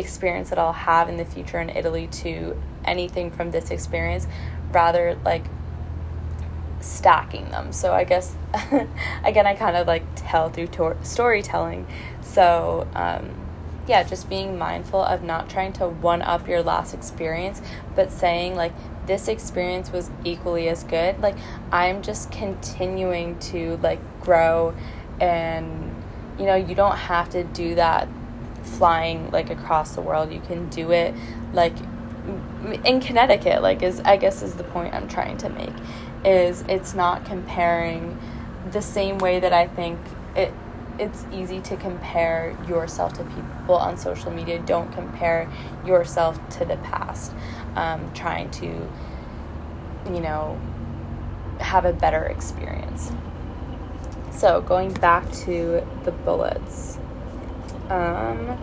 experience 0.00 0.50
that 0.50 0.58
I'll 0.58 0.72
have 0.72 1.08
in 1.08 1.16
the 1.16 1.24
future 1.24 1.60
in 1.60 1.70
Italy 1.70 2.08
to 2.08 2.60
anything 2.84 3.30
from 3.30 3.52
this 3.52 3.70
experience, 3.70 4.26
rather 4.72 5.16
like 5.24 5.44
stacking 6.80 7.50
them. 7.50 7.72
So 7.72 7.92
I 7.92 8.04
guess 8.04 8.34
again, 9.24 9.46
I 9.46 9.54
kind 9.54 9.76
of 9.76 9.86
like 9.86 10.02
tell 10.16 10.50
through 10.50 10.68
tor- 10.68 10.96
storytelling. 11.02 11.86
So 12.22 12.88
um, 12.94 13.30
yeah, 13.86 14.02
just 14.02 14.28
being 14.28 14.58
mindful 14.58 15.02
of 15.02 15.22
not 15.22 15.48
trying 15.48 15.72
to 15.74 15.88
one 15.88 16.22
up 16.22 16.48
your 16.48 16.62
last 16.62 16.94
experience, 16.94 17.60
but 17.94 18.10
saying 18.10 18.54
like 18.54 18.72
this 19.06 19.28
experience 19.28 19.90
was 19.90 20.10
equally 20.24 20.68
as 20.68 20.84
good. 20.84 21.20
Like 21.20 21.36
I'm 21.72 22.02
just 22.02 22.30
continuing 22.30 23.38
to 23.40 23.76
like 23.78 24.00
grow 24.20 24.74
and 25.20 25.96
you 26.38 26.46
know, 26.46 26.56
you 26.56 26.74
don't 26.74 26.96
have 26.96 27.28
to 27.30 27.44
do 27.44 27.74
that 27.74 28.08
flying 28.78 29.30
like 29.30 29.50
across 29.50 29.94
the 29.94 30.00
world. 30.00 30.32
You 30.32 30.40
can 30.40 30.68
do 30.68 30.92
it 30.92 31.14
like 31.52 31.74
in 32.84 33.00
Connecticut. 33.00 33.62
Like 33.62 33.82
is 33.82 34.00
I 34.00 34.16
guess 34.16 34.42
is 34.42 34.54
the 34.54 34.64
point 34.64 34.94
I'm 34.94 35.08
trying 35.08 35.36
to 35.38 35.48
make 35.48 35.74
is 36.24 36.62
it's 36.68 36.94
not 36.94 37.24
comparing 37.24 38.18
the 38.72 38.82
same 38.82 39.18
way 39.18 39.40
that 39.40 39.52
I 39.52 39.66
think 39.66 39.98
it 40.36 40.52
it's 41.00 41.24
easy 41.32 41.60
to 41.62 41.76
compare 41.76 42.56
yourself 42.68 43.14
to 43.14 43.24
people 43.24 43.74
on 43.74 43.96
social 43.96 44.30
media. 44.30 44.58
Don't 44.66 44.92
compare 44.92 45.50
yourself 45.86 46.38
to 46.58 46.66
the 46.66 46.76
past. 46.78 47.32
Um, 47.74 48.12
trying 48.12 48.50
to, 48.50 48.66
you 48.66 50.20
know, 50.20 50.60
have 51.58 51.86
a 51.86 51.92
better 51.92 52.24
experience. 52.24 53.12
So, 54.30 54.60
going 54.60 54.92
back 54.92 55.30
to 55.44 55.86
the 56.04 56.12
bullets. 56.12 56.99
Um, 57.90 58.56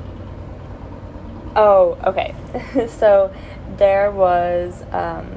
oh, 1.55 1.97
okay. 2.05 2.33
so 2.87 3.33
there 3.77 4.09
was 4.11 4.83
um, 4.91 5.29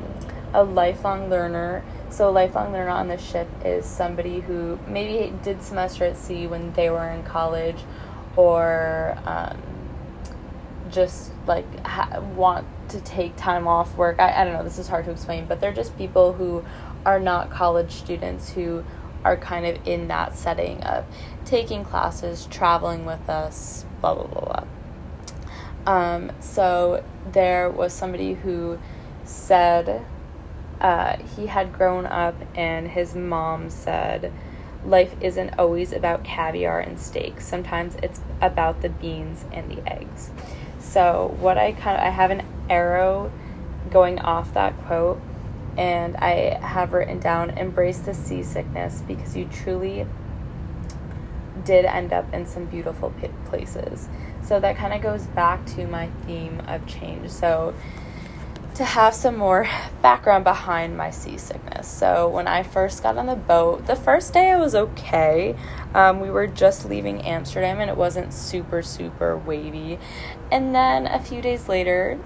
a 0.54 0.62
lifelong 0.62 1.28
learner. 1.28 1.85
So, 2.11 2.28
a 2.28 2.32
lifelong 2.32 2.73
learner 2.73 2.90
on 2.90 3.09
the 3.09 3.18
ship 3.18 3.49
is 3.64 3.85
somebody 3.87 4.40
who 4.40 4.78
maybe 4.87 5.32
did 5.42 5.62
semester 5.62 6.04
at 6.04 6.16
sea 6.16 6.47
when 6.47 6.73
they 6.73 6.90
were 6.90 7.09
in 7.09 7.23
college 7.23 7.76
or 8.37 9.16
um, 9.26 9.61
just 10.90 11.32
like 11.47 11.87
ha- 11.87 12.20
want 12.35 12.66
to 12.88 13.00
take 13.02 13.37
time 13.37 13.68
off 13.68 13.97
work. 13.97 14.18
I, 14.18 14.42
I 14.42 14.44
don't 14.44 14.54
know, 14.54 14.64
this 14.64 14.78
is 14.78 14.88
hard 14.88 15.04
to 15.04 15.12
explain, 15.12 15.47
but 15.47 15.61
they're 15.61 15.73
just 15.73 15.97
people 15.97 16.32
who 16.32 16.64
are 17.06 17.20
not 17.20 17.50
college 17.50 17.92
students 17.92 18.50
who 18.50 18.85
are 19.25 19.37
kind 19.37 19.67
of 19.67 19.87
in 19.87 20.09
that 20.09 20.37
setting 20.37 20.83
of 20.83 21.05
taking 21.45 21.85
classes, 21.85 22.47
traveling 22.50 23.05
with 23.05 23.29
us, 23.29 23.85
blah, 24.00 24.15
blah, 24.15 24.27
blah, 24.27 24.41
blah. 24.41 25.93
Um, 25.93 26.33
so 26.41 27.05
there 27.33 27.71
was 27.71 27.93
somebody 27.93 28.35
who 28.35 28.79
said 29.25 30.05
uh, 30.81 31.17
he 31.37 31.47
had 31.47 31.73
grown 31.73 32.07
up 32.07 32.35
and 32.55 32.89
his 32.89 33.15
mom 33.15 33.71
said, 33.71 34.33
life 34.85 35.15
isn't 35.21 35.59
always 35.59 35.93
about 35.93 36.25
caviar 36.25 36.81
and 36.81 36.99
steak. 36.99 37.41
Sometimes 37.41 37.97
it's 38.03 38.21
about 38.41 38.81
the 38.81 38.89
beans 38.89 39.45
and 39.53 39.71
the 39.71 39.93
eggs. 39.93 40.31
So, 40.79 41.37
what 41.39 41.59
I 41.59 41.73
kind 41.73 41.99
of 41.99 42.05
I 42.05 42.11
have 42.11 42.31
an 42.31 42.43
arrow 42.69 43.31
going 43.91 44.19
off 44.21 44.55
that 44.55 44.77
quote 44.87 45.21
and 45.77 46.17
I 46.17 46.59
have 46.61 46.93
written 46.93 47.19
down 47.21 47.50
embrace 47.50 47.99
the 47.99 48.15
seasickness 48.15 49.03
because 49.07 49.37
you 49.37 49.47
truly 49.47 50.07
did 51.65 51.85
end 51.85 52.12
up 52.12 52.33
in 52.33 52.47
some 52.47 52.65
beautiful 52.67 53.12
places. 53.47 54.09
So 54.43 54.59
that 54.61 54.77
kind 54.77 54.95
of 54.95 55.03
goes 55.03 55.27
back 55.29 55.65
to 55.77 55.87
my 55.87 56.09
theme 56.27 56.61
of 56.67 56.87
change. 56.87 57.31
So 57.31 57.75
to 58.81 58.85
have 58.87 59.15
some 59.15 59.37
more 59.37 59.69
background 60.00 60.43
behind 60.45 60.97
my 60.97 61.11
seasickness. 61.11 61.87
So, 61.87 62.29
when 62.29 62.49
I 62.49 62.62
first 62.62 63.03
got 63.03 63.19
on 63.19 63.27
the 63.27 63.37
boat, 63.37 63.87
the 63.87 63.95
first 63.95 64.33
day 64.33 64.50
I 64.50 64.57
was 64.57 64.75
okay. 64.75 65.55
Um, 65.95 66.21
we 66.21 66.31
were 66.31 66.47
just 66.47 66.89
leaving 66.89 67.21
Amsterdam 67.21 67.81
and 67.81 67.91
it 67.91 67.97
wasn't 67.97 68.33
super, 68.33 68.81
super 68.81 69.37
wavy. 69.37 69.99
And 70.50 70.75
then 70.75 71.07
a 71.07 71.21
few 71.21 71.43
days 71.43 71.69
later, 71.69 72.19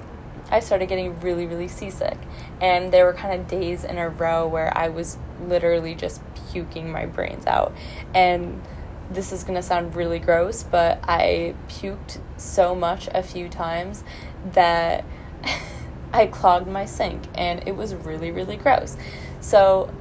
I 0.55 0.61
started 0.61 0.89
getting 0.89 1.19
really, 1.19 1.47
really 1.47 1.67
seasick. 1.67 2.17
And 2.61 2.93
there 2.93 3.07
were 3.07 3.13
kind 3.13 3.41
of 3.41 3.49
days 3.49 3.83
in 3.83 3.99
a 3.99 4.09
row 4.09 4.47
where 4.47 4.77
I 4.77 4.89
was 4.89 5.19
literally 5.49 5.97
just 5.97 6.23
puking 6.53 6.93
my 6.93 7.07
brains 7.07 7.45
out. 7.45 7.75
And 8.15 8.63
this 9.11 9.33
is 9.33 9.43
going 9.43 9.57
to 9.57 9.63
sound 9.63 9.97
really 9.97 10.21
gross, 10.21 10.63
but 10.63 11.01
I 11.03 11.57
puked 11.69 12.21
so 12.37 12.73
much 12.77 13.09
a 13.13 13.23
few 13.23 13.49
times 13.49 14.05
that. 14.53 15.05
I 16.13 16.29
clogged 16.29 16.69
my 16.69 16.85
sink 16.85 17.25
and 17.35 17.67
it 17.67 17.75
was 17.75 17.93
really, 17.93 18.31
really 18.31 18.57
gross. 18.57 18.97
So, 19.41 19.93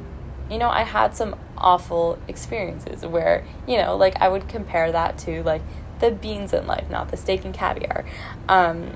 you 0.48 0.60
know, 0.60 0.70
I 0.70 0.84
had 0.84 1.16
some 1.16 1.36
awful 1.58 2.20
experiences 2.28 3.04
where, 3.04 3.44
you 3.68 3.78
know, 3.78 3.98
like 3.98 4.22
I 4.22 4.30
would 4.30 4.48
compare 4.48 4.92
that 4.92 5.18
to 5.20 5.42
like 5.42 5.64
the 6.02 6.12
beans 6.12 6.54
in 6.54 6.68
life, 6.68 6.88
not 6.92 7.10
the 7.10 7.18
steak 7.18 7.46
and 7.46 7.54
caviar. 7.54 8.06
Um, 8.48 8.96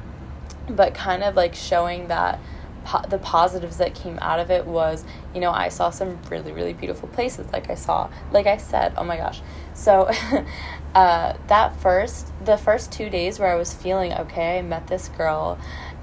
but 0.69 0.93
kind 0.93 1.23
of 1.23 1.35
like 1.35 1.55
showing 1.55 2.07
that 2.07 2.39
po- 2.85 3.07
the 3.07 3.17
positives 3.17 3.77
that 3.77 3.95
came 3.95 4.17
out 4.21 4.39
of 4.39 4.49
it 4.51 4.65
was, 4.65 5.03
you 5.33 5.41
know, 5.41 5.51
I 5.51 5.69
saw 5.69 5.89
some 5.89 6.19
really, 6.29 6.51
really 6.51 6.73
beautiful 6.73 7.07
places. 7.09 7.51
Like 7.51 7.69
I 7.69 7.75
saw, 7.75 8.09
like 8.31 8.47
I 8.47 8.57
said, 8.57 8.93
oh 8.97 9.03
my 9.03 9.17
gosh. 9.17 9.41
So, 9.73 10.09
uh, 10.95 11.37
that 11.47 11.79
first, 11.79 12.31
the 12.43 12.57
first 12.57 12.91
two 12.91 13.09
days 13.09 13.39
where 13.39 13.51
I 13.51 13.55
was 13.55 13.73
feeling 13.73 14.13
okay, 14.13 14.59
I 14.59 14.61
met 14.61 14.87
this 14.87 15.09
girl 15.09 15.59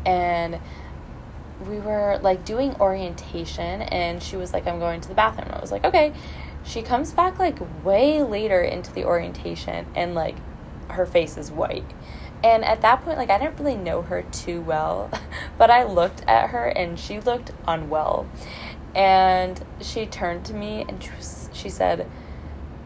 and 0.06 0.58
we 1.66 1.78
were 1.78 2.18
like 2.22 2.44
doing 2.44 2.74
orientation 2.80 3.82
and 3.82 4.22
she 4.22 4.36
was 4.36 4.52
like 4.52 4.66
i'm 4.66 4.78
going 4.78 5.00
to 5.00 5.08
the 5.08 5.14
bathroom 5.14 5.48
i 5.52 5.60
was 5.60 5.70
like 5.70 5.84
okay 5.84 6.12
she 6.64 6.82
comes 6.82 7.12
back 7.12 7.38
like 7.38 7.58
way 7.84 8.22
later 8.22 8.60
into 8.60 8.92
the 8.92 9.04
orientation 9.04 9.86
and 9.94 10.14
like 10.14 10.36
her 10.90 11.06
face 11.06 11.36
is 11.36 11.50
white 11.50 11.84
and 12.42 12.64
at 12.64 12.80
that 12.82 13.02
point 13.04 13.16
like 13.16 13.30
i 13.30 13.38
didn't 13.38 13.58
really 13.58 13.76
know 13.76 14.02
her 14.02 14.22
too 14.32 14.60
well 14.60 15.10
but 15.58 15.70
i 15.70 15.84
looked 15.84 16.22
at 16.26 16.50
her 16.50 16.66
and 16.66 16.98
she 16.98 17.20
looked 17.20 17.52
unwell 17.66 18.26
and 18.94 19.64
she 19.80 20.06
turned 20.06 20.44
to 20.44 20.54
me 20.54 20.84
and 20.88 21.02
she, 21.52 21.68
said 21.68 22.06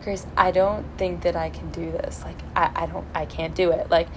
grace 0.03 0.27
i 0.37 0.51
don't 0.51 0.87
think 0.97 1.23
that 1.23 1.37
i 1.37 1.51
can 1.51 1.71
do 1.71 1.91
this 1.91 2.23
like 2.25 2.39
I, 2.57 2.71
I 2.75 2.87
don't 2.87 3.07
i 3.15 3.27
can't 3.27 3.55
do 3.55 3.73
it 3.73 3.91
like 3.91 4.09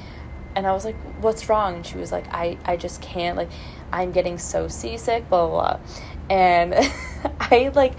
and 0.56 0.68
i 0.68 0.74
was 0.74 0.86
like 0.86 0.96
what's 1.22 1.50
wrong 1.50 1.76
and 1.76 1.86
she 1.86 1.98
was 1.98 2.12
like 2.12 2.28
i 2.34 2.58
i 2.66 2.78
just 2.78 3.02
can't 3.02 3.36
like 3.36 3.50
I'm 3.92 4.12
getting 4.12 4.38
so 4.38 4.68
seasick, 4.68 5.30
blah, 5.30 5.48
blah, 5.48 5.78
blah. 5.78 5.80
And 6.30 6.74
I 7.40 7.72
like 7.76 7.94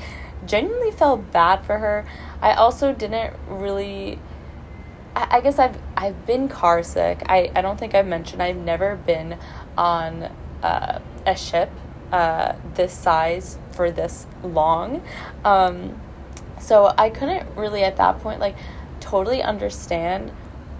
genuinely 0.47 0.91
felt 0.91 1.31
bad 1.33 1.65
for 1.65 1.79
her. 1.79 2.05
I 2.41 2.55
also 2.55 2.93
didn't 2.93 3.35
really 3.49 4.19
I 5.31 5.41
guess 5.41 5.59
I've 5.59 5.79
I've 5.97 6.27
been 6.27 6.49
car 6.49 6.83
sick. 6.83 7.23
I, 7.27 7.51
I 7.55 7.63
don't 7.63 7.79
think 7.79 7.95
I've 7.95 8.07
mentioned 8.07 8.43
I've 8.43 8.57
never 8.57 8.97
been 8.97 9.39
on 9.77 10.25
uh, 10.63 11.01
a 11.27 11.37
ship 11.37 11.71
uh, 12.13 12.55
this 12.75 12.93
size 12.93 13.59
for 13.73 13.91
this 13.91 14.27
long. 14.43 15.03
Um, 15.45 16.01
so 16.61 16.93
I 16.97 17.11
couldn't 17.11 17.57
really 17.57 17.83
at 17.83 17.97
that 17.97 18.21
point 18.21 18.41
like 18.41 18.57
totally 19.01 19.43
understand 19.43 20.33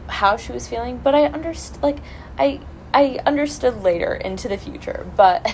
how 0.09 0.37
she 0.37 0.53
was 0.53 0.69
feeling, 0.69 0.99
but 0.99 1.15
I 1.15 1.25
understood 1.25 1.83
like 1.83 1.99
I 2.39 2.61
I 2.95 3.19
understood 3.25 3.83
later 3.83 4.15
into 4.15 4.49
the 4.49 4.59
future. 4.59 5.07
But, 5.17 5.47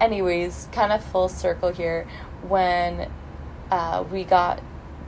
anyways, 0.00 0.68
kind 0.72 0.92
of 0.92 1.04
full 1.04 1.28
circle 1.28 1.70
here. 1.70 2.06
When 2.46 3.10
uh, 3.70 4.04
we 4.10 4.24
got 4.24 4.60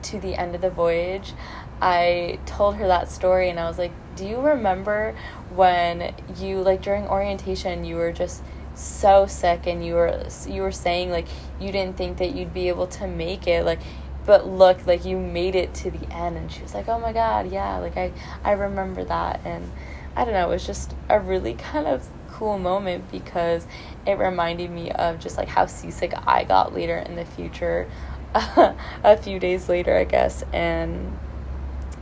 to 0.03 0.19
the 0.19 0.35
end 0.35 0.55
of 0.55 0.61
the 0.61 0.69
voyage, 0.69 1.33
I 1.81 2.39
told 2.45 2.75
her 2.75 2.87
that 2.87 3.11
story 3.11 3.49
and 3.49 3.59
I 3.59 3.67
was 3.67 3.77
like, 3.77 3.91
Do 4.15 4.27
you 4.27 4.39
remember 4.39 5.15
when 5.53 6.13
you, 6.37 6.61
like, 6.61 6.81
during 6.81 7.07
orientation, 7.07 7.85
you 7.85 7.95
were 7.95 8.11
just 8.11 8.43
so 8.75 9.25
sick 9.25 9.67
and 9.67 9.85
you 9.85 9.93
were 9.93 10.27
you 10.49 10.61
were 10.61 10.71
saying 10.71 11.09
like 11.09 11.25
you 11.61 11.71
didn't 11.71 11.95
think 11.95 12.17
that 12.17 12.35
you'd 12.35 12.53
be 12.53 12.67
able 12.67 12.85
to 12.85 13.07
make 13.07 13.47
it 13.47 13.63
like 13.63 13.79
but 14.25 14.45
look 14.45 14.85
like 14.85 15.05
you 15.05 15.17
made 15.17 15.55
it 15.55 15.73
to 15.73 15.89
the 15.89 16.13
end 16.13 16.35
and 16.35 16.51
she 16.51 16.61
was 16.61 16.73
like 16.73 16.89
oh 16.89 16.99
my 16.99 17.13
god 17.13 17.49
yeah 17.49 17.77
like 17.77 17.95
i 17.95 18.11
i 18.43 18.51
remember 18.51 19.01
that 19.05 19.39
and 19.45 19.71
I 20.15 20.23
don't 20.23 20.33
know, 20.33 20.47
it 20.47 20.53
was 20.53 20.65
just 20.65 20.93
a 21.09 21.19
really 21.19 21.53
kind 21.55 21.87
of 21.87 22.07
cool 22.29 22.57
moment 22.57 23.11
because 23.11 23.67
it 24.05 24.17
reminded 24.17 24.71
me 24.71 24.91
of 24.91 25.19
just 25.19 25.37
like 25.37 25.47
how 25.47 25.65
seasick 25.65 26.13
I 26.25 26.45
got 26.45 26.73
later 26.73 26.97
in 26.97 27.15
the 27.15 27.25
future, 27.25 27.89
a 28.33 29.17
few 29.17 29.39
days 29.39 29.67
later, 29.67 29.95
I 29.95 30.05
guess. 30.05 30.43
And 30.53 31.17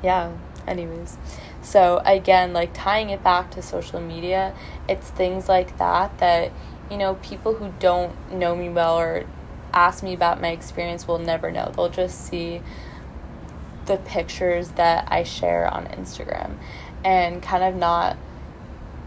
yeah, 0.04 0.32
anyways. 0.68 1.18
So 1.62 2.02
again, 2.06 2.54
like 2.54 2.74
tying 2.74 3.10
it 3.10 3.24
back 3.24 3.52
to 3.52 3.62
social 3.62 4.02
media, 4.02 4.54
it's 4.88 5.10
things 5.10 5.48
like 5.48 5.78
that 5.78 6.18
that, 6.20 6.52
you 6.92 6.98
know, 6.98 7.16
people 7.16 7.56
who 7.56 7.74
don't 7.80 8.32
know 8.32 8.56
me 8.56 8.70
well 8.70 9.00
or 9.00 9.26
ask 9.74 10.04
me 10.04 10.13
about 10.13 10.42
my 10.42 10.50
experience 10.50 11.08
will 11.08 11.20
never 11.20 11.52
know. 11.52 11.72
They'll 11.76 11.89
just 11.89 12.28
see 12.28 12.62
the 13.86 13.98
pictures 13.98 14.70
that 14.72 15.08
I 15.10 15.24
share 15.24 15.68
on 15.68 15.88
Instagram 15.88 16.58
and 17.04 17.42
kind 17.42 17.63
of 17.63 17.76
not 17.76 18.18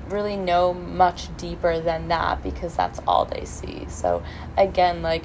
really 0.09 0.37
know 0.37 0.72
much 0.72 1.35
deeper 1.37 1.80
than 1.80 2.09
that 2.09 2.42
because 2.42 2.76
that's 2.76 3.00
all 3.06 3.24
they 3.24 3.44
see. 3.44 3.87
So 3.88 4.22
again, 4.56 5.02
like 5.02 5.24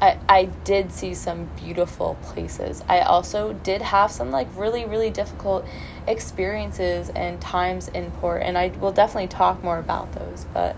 I, 0.00 0.18
I 0.28 0.44
did 0.64 0.92
see 0.92 1.14
some 1.14 1.46
beautiful 1.56 2.16
places. 2.22 2.84
I 2.88 3.00
also 3.00 3.52
did 3.52 3.82
have 3.82 4.10
some 4.12 4.30
like 4.30 4.46
really, 4.56 4.84
really 4.84 5.10
difficult 5.10 5.66
experiences 6.06 7.10
and 7.10 7.40
times 7.40 7.88
in 7.88 8.10
port, 8.12 8.42
and 8.42 8.56
I 8.56 8.68
will 8.68 8.92
definitely 8.92 9.28
talk 9.28 9.62
more 9.62 9.78
about 9.78 10.12
those. 10.12 10.46
But 10.54 10.76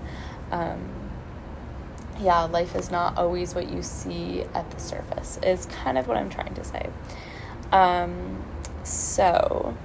um, 0.50 0.88
yeah, 2.20 2.44
life 2.44 2.74
is 2.74 2.90
not 2.90 3.18
always 3.18 3.54
what 3.54 3.70
you 3.70 3.82
see 3.82 4.42
at 4.54 4.70
the 4.70 4.80
surface, 4.80 5.38
is 5.42 5.66
kind 5.66 5.98
of 5.98 6.08
what 6.08 6.16
I'm 6.16 6.30
trying 6.30 6.54
to 6.54 6.64
say. 6.64 6.88
Um, 7.72 8.42
so 8.84 9.76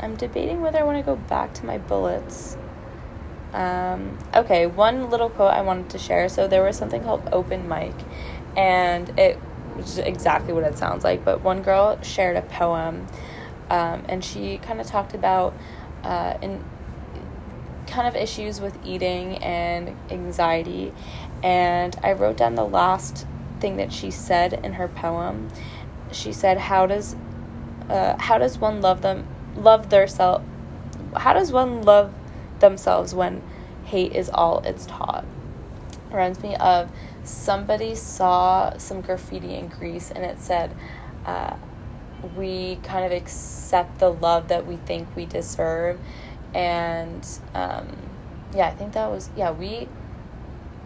I'm 0.00 0.16
debating 0.16 0.60
whether 0.60 0.78
I 0.78 0.82
want 0.82 0.98
to 0.98 1.04
go 1.04 1.16
back 1.16 1.54
to 1.54 1.66
my 1.66 1.78
bullets. 1.78 2.56
Um, 3.52 4.18
okay, 4.34 4.66
one 4.66 5.10
little 5.10 5.30
quote 5.30 5.52
I 5.52 5.62
wanted 5.62 5.90
to 5.90 5.98
share. 5.98 6.28
So 6.28 6.48
there 6.48 6.62
was 6.62 6.76
something 6.76 7.02
called 7.02 7.28
open 7.32 7.68
mic, 7.68 7.94
and 8.56 9.18
it 9.18 9.38
was 9.76 9.98
exactly 9.98 10.52
what 10.52 10.64
it 10.64 10.78
sounds 10.78 11.04
like. 11.04 11.24
But 11.24 11.42
one 11.42 11.62
girl 11.62 12.00
shared 12.02 12.36
a 12.36 12.42
poem, 12.42 13.06
um, 13.70 14.04
and 14.08 14.24
she 14.24 14.58
kind 14.58 14.80
of 14.80 14.86
talked 14.86 15.14
about 15.14 15.54
uh, 16.02 16.36
in 16.42 16.64
kind 17.86 18.08
of 18.08 18.16
issues 18.16 18.60
with 18.60 18.76
eating 18.84 19.36
and 19.38 19.96
anxiety. 20.10 20.92
And 21.42 21.96
I 22.02 22.12
wrote 22.12 22.36
down 22.36 22.54
the 22.54 22.64
last 22.64 23.26
thing 23.60 23.76
that 23.76 23.92
she 23.92 24.10
said 24.10 24.52
in 24.64 24.74
her 24.74 24.88
poem. 24.88 25.48
She 26.12 26.32
said, 26.32 26.58
"How 26.58 26.86
does 26.86 27.16
uh, 27.88 28.16
how 28.18 28.38
does 28.38 28.58
one 28.58 28.80
love 28.80 29.02
them 29.02 29.26
love 29.56 29.90
their 29.90 30.06
self 30.06 30.42
how 31.16 31.32
does 31.32 31.52
one 31.52 31.82
love 31.82 32.12
themselves 32.60 33.14
when 33.14 33.42
hate 33.84 34.12
is 34.12 34.30
all 34.30 34.60
it's 34.60 34.86
taught 34.86 35.24
reminds 36.10 36.40
me 36.42 36.56
of 36.56 36.88
somebody 37.24 37.94
saw 37.94 38.76
some 38.78 39.00
graffiti 39.00 39.54
in 39.54 39.68
greece 39.68 40.10
and 40.10 40.24
it 40.24 40.38
said 40.38 40.74
uh, 41.26 41.56
we 42.36 42.76
kind 42.82 43.04
of 43.04 43.12
accept 43.12 43.98
the 43.98 44.10
love 44.10 44.48
that 44.48 44.66
we 44.66 44.76
think 44.76 45.08
we 45.16 45.26
deserve 45.26 45.98
and 46.54 47.26
um, 47.54 47.96
yeah 48.54 48.66
i 48.66 48.70
think 48.70 48.92
that 48.92 49.10
was 49.10 49.30
yeah 49.36 49.50
we 49.50 49.88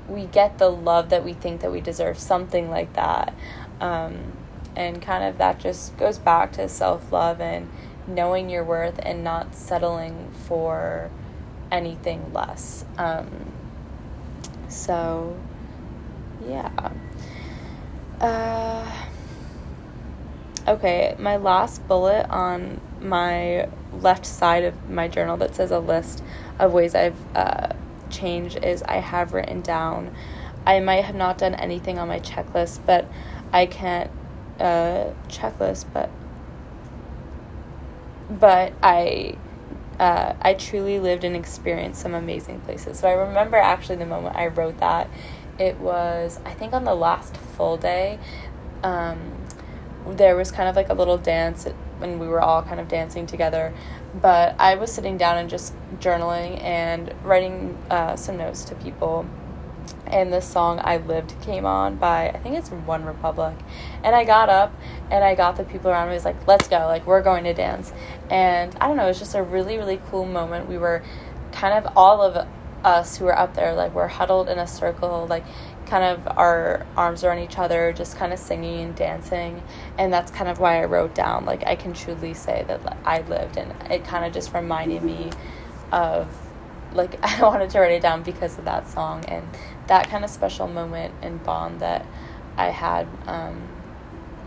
we 0.08 0.24
get 0.26 0.58
the 0.58 0.70
love 0.70 1.10
that 1.10 1.24
we 1.24 1.34
think 1.34 1.60
that 1.60 1.70
we 1.70 1.80
deserve 1.80 2.18
something 2.18 2.70
like 2.70 2.92
that 2.94 3.34
um, 3.80 4.32
and 4.74 5.02
kind 5.02 5.24
of 5.24 5.38
that 5.38 5.58
just 5.58 5.96
goes 5.98 6.18
back 6.18 6.52
to 6.52 6.68
self-love 6.68 7.40
and 7.40 7.68
knowing 8.08 8.48
your 8.48 8.64
worth 8.64 8.98
and 9.02 9.22
not 9.22 9.54
settling 9.54 10.30
for 10.46 11.10
anything 11.70 12.32
less. 12.32 12.84
Um, 12.96 13.52
so, 14.68 15.36
yeah. 16.46 16.92
Uh, 18.20 18.92
okay, 20.66 21.14
my 21.18 21.36
last 21.36 21.86
bullet 21.88 22.26
on 22.30 22.80
my 23.00 23.68
left 24.00 24.26
side 24.26 24.64
of 24.64 24.90
my 24.90 25.08
journal 25.08 25.36
that 25.36 25.54
says 25.54 25.70
a 25.70 25.78
list 25.78 26.22
of 26.58 26.72
ways 26.72 26.94
I've 26.94 27.36
uh, 27.36 27.72
changed 28.10 28.64
is 28.64 28.82
I 28.82 28.96
have 28.96 29.32
written 29.32 29.60
down. 29.60 30.14
I 30.66 30.80
might 30.80 31.04
have 31.04 31.14
not 31.14 31.38
done 31.38 31.54
anything 31.54 31.98
on 31.98 32.08
my 32.08 32.20
checklist, 32.20 32.80
but 32.84 33.06
I 33.52 33.66
can't 33.66 34.10
uh, 34.58 35.12
checklist, 35.28 35.86
but 35.92 36.10
but 38.28 38.72
I 38.82 39.36
uh, 39.98 40.34
I 40.40 40.54
truly 40.54 41.00
lived 41.00 41.24
and 41.24 41.34
experienced 41.34 42.00
some 42.00 42.14
amazing 42.14 42.60
places. 42.60 42.98
So 42.98 43.08
I 43.08 43.12
remember 43.12 43.56
actually 43.56 43.96
the 43.96 44.06
moment 44.06 44.36
I 44.36 44.48
wrote 44.48 44.78
that. 44.78 45.08
It 45.58 45.78
was 45.78 46.40
I 46.44 46.52
think 46.54 46.72
on 46.72 46.84
the 46.84 46.94
last 46.94 47.36
full 47.36 47.76
day. 47.76 48.18
Um, 48.82 49.32
there 50.06 50.36
was 50.36 50.50
kind 50.50 50.68
of 50.68 50.76
like 50.76 50.88
a 50.88 50.94
little 50.94 51.18
dance 51.18 51.66
when 51.98 52.18
we 52.18 52.28
were 52.28 52.40
all 52.40 52.62
kind 52.62 52.80
of 52.80 52.88
dancing 52.88 53.26
together. 53.26 53.74
But 54.22 54.54
I 54.58 54.76
was 54.76 54.92
sitting 54.92 55.18
down 55.18 55.36
and 55.38 55.50
just 55.50 55.74
journaling 55.98 56.62
and 56.62 57.12
writing 57.24 57.76
uh, 57.90 58.16
some 58.16 58.36
notes 58.36 58.64
to 58.64 58.74
people 58.76 59.26
and 60.06 60.32
the 60.32 60.40
song 60.40 60.80
I 60.82 60.98
Lived 60.98 61.34
came 61.42 61.66
on 61.66 61.96
by 61.96 62.30
I 62.30 62.38
think 62.38 62.56
it's 62.56 62.70
One 62.70 63.04
Republic. 63.04 63.56
And 64.02 64.14
I 64.14 64.24
got 64.24 64.48
up 64.48 64.72
and 65.10 65.22
I 65.24 65.34
got 65.34 65.56
the 65.56 65.64
people 65.64 65.90
around 65.90 66.08
me 66.08 66.14
was 66.14 66.24
like, 66.24 66.46
let's 66.46 66.68
go, 66.68 66.86
like 66.86 67.06
we're 67.06 67.22
going 67.22 67.44
to 67.44 67.54
dance. 67.54 67.92
And 68.30 68.74
I 68.80 68.88
don't 68.88 68.96
know, 68.96 69.04
it 69.04 69.08
was 69.08 69.18
just 69.18 69.34
a 69.34 69.42
really, 69.42 69.76
really 69.76 70.00
cool 70.10 70.24
moment. 70.24 70.68
We 70.68 70.78
were 70.78 71.02
kind 71.52 71.74
of 71.74 71.92
all 71.96 72.22
of 72.22 72.46
us 72.84 73.16
who 73.16 73.24
were 73.26 73.38
up 73.38 73.54
there, 73.54 73.74
like 73.74 73.94
we're 73.94 74.08
huddled 74.08 74.48
in 74.48 74.58
a 74.58 74.66
circle, 74.66 75.26
like 75.28 75.44
kind 75.86 76.04
of 76.04 76.36
our 76.36 76.86
arms 76.96 77.24
around 77.24 77.38
each 77.38 77.58
other, 77.58 77.92
just 77.92 78.16
kind 78.16 78.32
of 78.32 78.38
singing 78.38 78.80
and 78.80 78.94
dancing. 78.94 79.62
And 79.96 80.12
that's 80.12 80.30
kind 80.30 80.48
of 80.48 80.60
why 80.60 80.80
I 80.80 80.84
wrote 80.84 81.14
down, 81.14 81.44
like 81.44 81.66
I 81.66 81.76
can 81.76 81.92
truly 81.92 82.34
say 82.34 82.64
that 82.68 82.98
I 83.04 83.22
lived 83.22 83.56
and 83.56 83.74
it 83.90 84.04
kind 84.04 84.24
of 84.24 84.32
just 84.32 84.52
reminded 84.52 85.02
me 85.02 85.30
of 85.92 86.28
like 86.92 87.18
I 87.22 87.42
wanted 87.42 87.70
to 87.70 87.80
write 87.80 87.92
it 87.92 88.02
down 88.02 88.22
because 88.22 88.58
of 88.58 88.64
that 88.64 88.88
song 88.88 89.24
and 89.26 89.46
that 89.86 90.08
kind 90.08 90.24
of 90.24 90.30
special 90.30 90.68
moment 90.68 91.14
and 91.22 91.42
bond 91.42 91.80
that 91.80 92.04
I 92.56 92.68
had. 92.68 93.06
Um, 93.26 93.68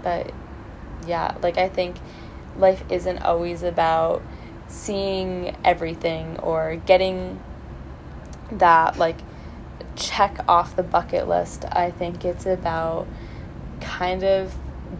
but 0.03 0.31
yeah, 1.07 1.35
like 1.41 1.57
I 1.57 1.69
think 1.69 1.97
life 2.57 2.83
isn't 2.89 3.19
always 3.19 3.63
about 3.63 4.21
seeing 4.67 5.55
everything 5.63 6.37
or 6.39 6.75
getting 6.85 7.39
that 8.51 8.97
like 8.97 9.17
check 9.95 10.37
off 10.47 10.75
the 10.75 10.83
bucket 10.83 11.27
list. 11.27 11.65
I 11.71 11.91
think 11.91 12.25
it's 12.25 12.45
about 12.45 13.07
kind 13.79 14.23
of 14.23 14.55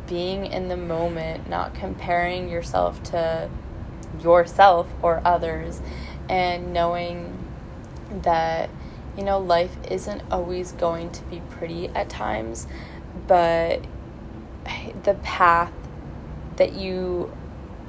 being 0.07 0.45
in 0.45 0.67
the 0.67 0.77
moment, 0.77 1.49
not 1.49 1.73
comparing 1.73 2.49
yourself 2.49 3.01
to 3.03 3.49
yourself 4.21 4.91
or 5.01 5.21
others, 5.25 5.81
and 6.29 6.73
knowing 6.73 7.37
that 8.23 8.69
you 9.17 9.23
know, 9.23 9.39
life 9.39 9.75
isn't 9.89 10.23
always 10.31 10.71
going 10.73 11.11
to 11.11 11.23
be 11.23 11.41
pretty 11.49 11.89
at 11.89 12.09
times, 12.09 12.67
but 13.27 13.83
the 15.03 15.15
path 15.15 15.73
that 16.55 16.73
you 16.73 17.31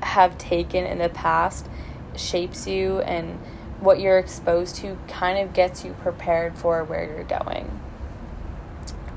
have 0.03 0.37
taken 0.39 0.85
in 0.85 0.99
the 0.99 1.09
past 1.09 1.69
shapes 2.17 2.67
you 2.67 3.01
and 3.01 3.39
what 3.83 3.99
you're 4.01 4.19
exposed 4.19 4.77
to 4.77 4.97
kind 5.09 5.39
of 5.39 5.53
gets 5.53 5.85
you 5.85 5.93
prepared 5.95 6.57
for 6.57 6.85
where 6.85 7.05
you're 7.05 7.25
going. 7.25 7.81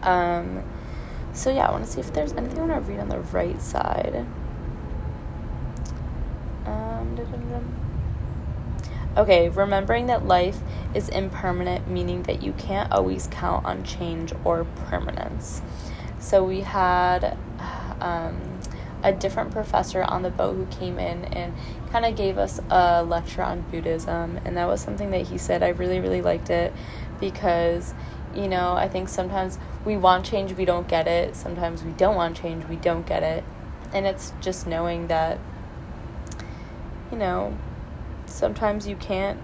Um, 0.01 0.63
so 1.33 1.51
yeah, 1.51 1.67
I 1.67 1.71
want 1.71 1.85
to 1.85 1.91
see 1.91 1.99
if 1.99 2.11
there's 2.13 2.33
anything 2.33 2.59
I 2.59 2.65
want 2.65 2.85
to 2.85 2.91
read 2.91 2.99
on 2.99 3.09
the 3.09 3.19
right 3.19 3.61
side. 3.61 4.25
Um, 6.65 7.15
Okay, 9.17 9.47
remembering 9.47 10.07
that 10.07 10.25
life 10.25 10.57
is 10.93 11.07
impermanent, 11.07 11.87
meaning 11.87 12.23
that 12.23 12.43
you 12.43 12.51
can't 12.53 12.91
always 12.91 13.27
count 13.27 13.65
on 13.65 13.83
change 13.85 14.33
or 14.43 14.65
permanence. 14.87 15.61
So 16.19 16.43
we 16.43 16.61
had 16.61 17.37
um, 18.01 18.59
a 19.03 19.13
different 19.13 19.51
professor 19.51 20.03
on 20.03 20.21
the 20.21 20.31
boat 20.31 20.55
who 20.55 20.65
came 20.65 20.99
in 20.99 21.25
and 21.25 21.53
kind 21.95 22.05
of 22.05 22.17
gave 22.17 22.37
us 22.37 22.59
a 22.69 23.01
lecture 23.05 23.41
on 23.41 23.61
Buddhism, 23.71 24.37
and 24.43 24.57
that 24.57 24.67
was 24.67 24.81
something 24.81 25.11
that 25.11 25.25
he 25.25 25.37
said. 25.37 25.63
I 25.63 25.69
really, 25.69 26.01
really 26.01 26.21
liked 26.21 26.49
it 26.49 26.73
because, 27.21 27.93
you 28.35 28.49
know, 28.49 28.73
I 28.73 28.89
think 28.89 29.07
sometimes 29.07 29.57
we 29.85 29.95
want 29.95 30.25
change, 30.25 30.51
we 30.51 30.65
don't 30.65 30.89
get 30.89 31.07
it. 31.07 31.37
Sometimes 31.37 31.85
we 31.85 31.91
don't 31.91 32.17
want 32.17 32.35
change, 32.35 32.65
we 32.65 32.75
don't 32.75 33.07
get 33.07 33.23
it. 33.23 33.45
And 33.93 34.05
it's 34.05 34.33
just 34.41 34.67
knowing 34.67 35.07
that, 35.07 35.39
you 37.13 37.17
know, 37.17 37.57
sometimes 38.25 38.85
you 38.85 38.97
can't 38.97 39.39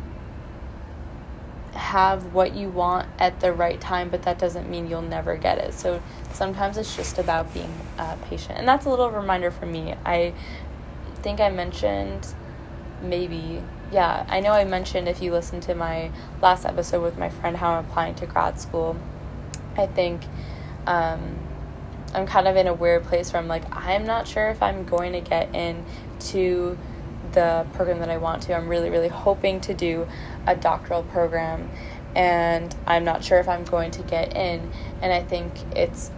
have 1.72 2.34
what 2.34 2.54
you 2.54 2.68
want 2.68 3.08
at 3.18 3.40
the 3.40 3.54
right 3.54 3.80
time, 3.80 4.10
but 4.10 4.24
that 4.24 4.38
doesn't 4.38 4.70
mean 4.70 4.90
you'll 4.90 5.02
never 5.02 5.38
get 5.38 5.58
it. 5.58 5.74
So 5.74 6.04
sometimes 6.34 6.78
it's 6.78 6.98
just 6.98 7.18
about 7.18 7.54
being 7.54 7.74
uh, 7.98 8.18
patient. 8.26 8.60
And 8.60 8.68
that's 8.68 8.86
a 8.86 8.90
little 8.90 9.10
reminder 9.10 9.52
for 9.52 9.66
me. 9.66 9.96
I 10.04 10.34
think 11.22 11.40
I 11.40 11.50
mentioned 11.50 12.28
maybe, 13.02 13.62
yeah, 13.92 14.26
I 14.30 14.40
know 14.40 14.52
I 14.52 14.64
mentioned 14.64 15.08
if 15.08 15.22
you 15.22 15.32
listen 15.32 15.60
to 15.62 15.76
my 15.76 16.12
last 16.42 16.66
episode 16.66 17.02
with 17.02 17.18
my 17.18 17.30
friend 17.30 17.58
how 17.58 17.72
I'm 17.72 17.86
applying 17.86 18.16
to 18.16 18.26
grad 18.26 18.60
school. 18.60 18.98
I 19.78 19.88
think 19.88 20.24
um, 20.88 21.38
I'm 22.14 22.26
kind 22.26 22.48
of 22.48 22.56
in 22.56 22.68
a 22.68 22.74
weird 22.74 23.04
place 23.04 23.32
where 23.32 23.42
I'm 23.42 23.48
like, 23.48 23.64
I'm 23.76 24.06
not 24.06 24.28
sure 24.28 24.50
if 24.50 24.62
I'm 24.62 24.86
going 24.86 25.14
to 25.14 25.22
get 25.22 25.54
in 25.56 25.86
to 26.32 26.78
the 27.32 27.66
program 27.74 28.00
that 28.00 28.10
I 28.10 28.18
want 28.18 28.44
to. 28.44 28.56
I'm 28.56 28.68
really, 28.68 28.90
really 28.90 29.08
hoping 29.08 29.62
to 29.62 29.74
do 29.74 30.08
a 30.46 30.56
doctoral 30.56 31.04
program, 31.04 31.70
and 32.16 32.76
I'm 32.86 33.06
not 33.06 33.24
sure 33.24 33.40
if 33.40 33.48
I'm 33.48 33.64
going 33.64 33.92
to 33.92 34.04
get 34.04 34.36
in. 34.36 34.70
And 35.02 35.14
I 35.14 35.24
think 35.24 35.54
it's 35.76 36.12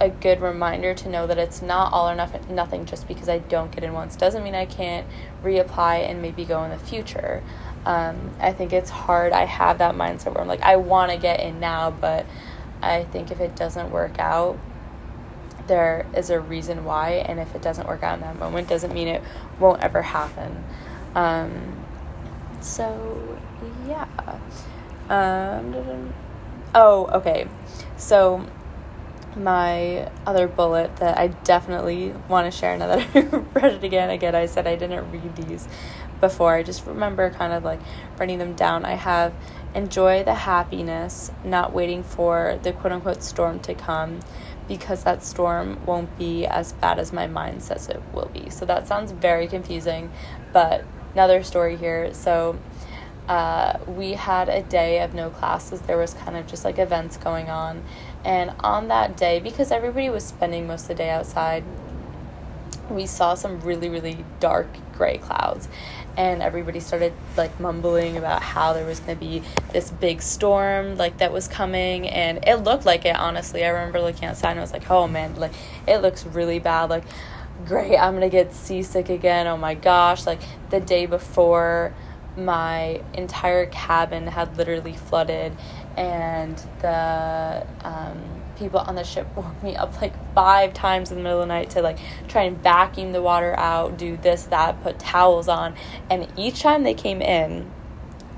a 0.00 0.10
good 0.10 0.40
reminder 0.40 0.94
to 0.94 1.08
know 1.08 1.26
that 1.26 1.38
it's 1.38 1.62
not 1.62 1.92
all 1.92 2.08
or 2.08 2.14
nothing 2.14 2.84
just 2.84 3.08
because 3.08 3.28
I 3.28 3.38
don't 3.38 3.70
get 3.70 3.82
in 3.82 3.92
once 3.92 4.14
doesn't 4.16 4.42
mean 4.42 4.54
I 4.54 4.66
can't 4.66 5.06
reapply 5.42 6.08
and 6.08 6.20
maybe 6.20 6.44
go 6.44 6.62
in 6.64 6.70
the 6.70 6.78
future. 6.78 7.42
Um, 7.86 8.30
I 8.40 8.52
think 8.52 8.72
it's 8.72 8.90
hard. 8.90 9.32
I 9.32 9.44
have 9.44 9.78
that 9.78 9.94
mindset 9.94 10.34
where 10.34 10.42
I'm 10.42 10.48
like, 10.48 10.62
I 10.62 10.76
want 10.76 11.12
to 11.12 11.18
get 11.18 11.40
in 11.40 11.60
now, 11.60 11.90
but 11.90 12.26
I 12.82 13.04
think 13.04 13.30
if 13.30 13.40
it 13.40 13.56
doesn't 13.56 13.90
work 13.90 14.18
out, 14.18 14.58
there 15.66 16.06
is 16.14 16.30
a 16.30 16.40
reason 16.40 16.84
why, 16.84 17.12
and 17.12 17.40
if 17.40 17.54
it 17.54 17.62
doesn't 17.62 17.88
work 17.88 18.02
out 18.02 18.14
in 18.14 18.20
that 18.20 18.38
moment, 18.38 18.68
doesn't 18.68 18.92
mean 18.92 19.08
it 19.08 19.22
won't 19.58 19.82
ever 19.82 20.02
happen. 20.02 20.64
Um, 21.14 21.84
so, 22.60 23.38
yeah. 23.86 24.06
Um, 25.08 26.12
oh, 26.74 27.06
okay. 27.06 27.48
So, 27.96 28.46
my 29.36 30.10
other 30.26 30.48
bullet 30.48 30.96
that 30.96 31.18
I 31.18 31.28
definitely 31.28 32.12
want 32.28 32.50
to 32.50 32.56
share 32.56 32.76
now 32.76 32.88
that 32.88 33.08
I 33.14 33.20
read 33.54 33.74
it 33.74 33.84
again. 33.84 34.10
Again, 34.10 34.34
I 34.34 34.46
said 34.46 34.66
I 34.66 34.76
didn't 34.76 35.10
read 35.10 35.36
these 35.36 35.68
before. 36.20 36.54
I 36.54 36.62
just 36.62 36.86
remember 36.86 37.30
kind 37.30 37.52
of 37.52 37.62
like 37.64 37.80
writing 38.18 38.38
them 38.38 38.54
down. 38.54 38.84
I 38.84 38.94
have 38.94 39.34
enjoy 39.74 40.24
the 40.24 40.34
happiness, 40.34 41.30
not 41.44 41.72
waiting 41.74 42.02
for 42.02 42.58
the 42.62 42.72
quote 42.72 42.92
unquote 42.92 43.22
storm 43.22 43.60
to 43.60 43.74
come 43.74 44.20
because 44.68 45.04
that 45.04 45.22
storm 45.22 45.84
won't 45.86 46.16
be 46.18 46.46
as 46.46 46.72
bad 46.72 46.98
as 46.98 47.12
my 47.12 47.26
mind 47.26 47.62
says 47.62 47.88
it 47.88 48.02
will 48.12 48.30
be. 48.32 48.50
So 48.50 48.64
that 48.64 48.88
sounds 48.88 49.12
very 49.12 49.46
confusing, 49.46 50.10
but 50.52 50.84
another 51.12 51.42
story 51.42 51.76
here. 51.76 52.12
So 52.14 52.58
uh, 53.28 53.78
we 53.86 54.12
had 54.12 54.48
a 54.48 54.62
day 54.62 55.00
of 55.02 55.14
no 55.14 55.30
classes. 55.30 55.80
There 55.82 55.98
was 55.98 56.14
kind 56.14 56.36
of 56.36 56.46
just 56.46 56.64
like 56.64 56.78
events 56.78 57.16
going 57.16 57.48
on. 57.48 57.84
And 58.26 58.52
on 58.58 58.88
that 58.88 59.16
day, 59.16 59.38
because 59.38 59.70
everybody 59.70 60.10
was 60.10 60.24
spending 60.24 60.66
most 60.66 60.82
of 60.82 60.88
the 60.88 60.94
day 60.96 61.10
outside, 61.10 61.62
we 62.90 63.06
saw 63.06 63.34
some 63.34 63.60
really, 63.60 63.88
really 63.88 64.24
dark 64.40 64.66
gray 64.94 65.18
clouds. 65.18 65.68
And 66.16 66.42
everybody 66.42 66.80
started 66.80 67.12
like 67.36 67.60
mumbling 67.60 68.16
about 68.16 68.42
how 68.42 68.72
there 68.72 68.84
was 68.84 68.98
to 69.00 69.14
be 69.14 69.42
this 69.72 69.90
big 69.90 70.20
storm 70.22 70.96
like 70.96 71.18
that 71.18 71.32
was 71.32 71.46
coming. 71.46 72.08
And 72.08 72.44
it 72.44 72.56
looked 72.56 72.84
like 72.84 73.04
it 73.04 73.14
honestly. 73.14 73.64
I 73.64 73.68
remember 73.68 74.00
looking 74.00 74.24
outside 74.24 74.50
and 74.52 74.58
i 74.58 74.62
was 74.62 74.72
like 74.72 74.90
oh 74.90 75.06
man 75.06 75.36
like 75.36 75.52
it 75.86 75.98
looks 75.98 76.24
really 76.24 76.58
bad. 76.58 76.88
Like 76.88 77.04
great 77.66 77.98
i'm 77.98 78.18
to 78.20 78.30
get 78.30 78.54
seasick 78.54 79.10
again. 79.10 79.46
Oh 79.46 79.58
my 79.58 79.74
gosh. 79.74 80.26
Like 80.26 80.40
the 80.70 80.80
day 80.80 81.04
before 81.04 81.92
my 82.36 83.02
entire 83.14 83.66
cabin 83.66 84.26
had 84.26 84.56
literally 84.56 84.94
flooded 84.94 85.52
and 85.96 86.56
the 86.80 87.66
um, 87.82 88.22
people 88.56 88.80
on 88.80 88.94
the 88.94 89.04
ship 89.04 89.26
woke 89.36 89.62
me 89.62 89.76
up 89.76 90.00
like 90.00 90.12
five 90.34 90.74
times 90.74 91.10
in 91.10 91.16
the 91.16 91.22
middle 91.22 91.40
of 91.40 91.48
the 91.48 91.54
night 91.54 91.70
to 91.70 91.82
like 91.82 91.98
try 92.28 92.42
and 92.42 92.62
vacuum 92.62 93.12
the 93.12 93.22
water 93.22 93.54
out, 93.58 93.96
do 93.96 94.16
this, 94.16 94.44
that, 94.44 94.82
put 94.82 94.98
towels 94.98 95.48
on. 95.48 95.74
And 96.10 96.28
each 96.36 96.60
time 96.60 96.82
they 96.82 96.94
came 96.94 97.20
in, 97.20 97.70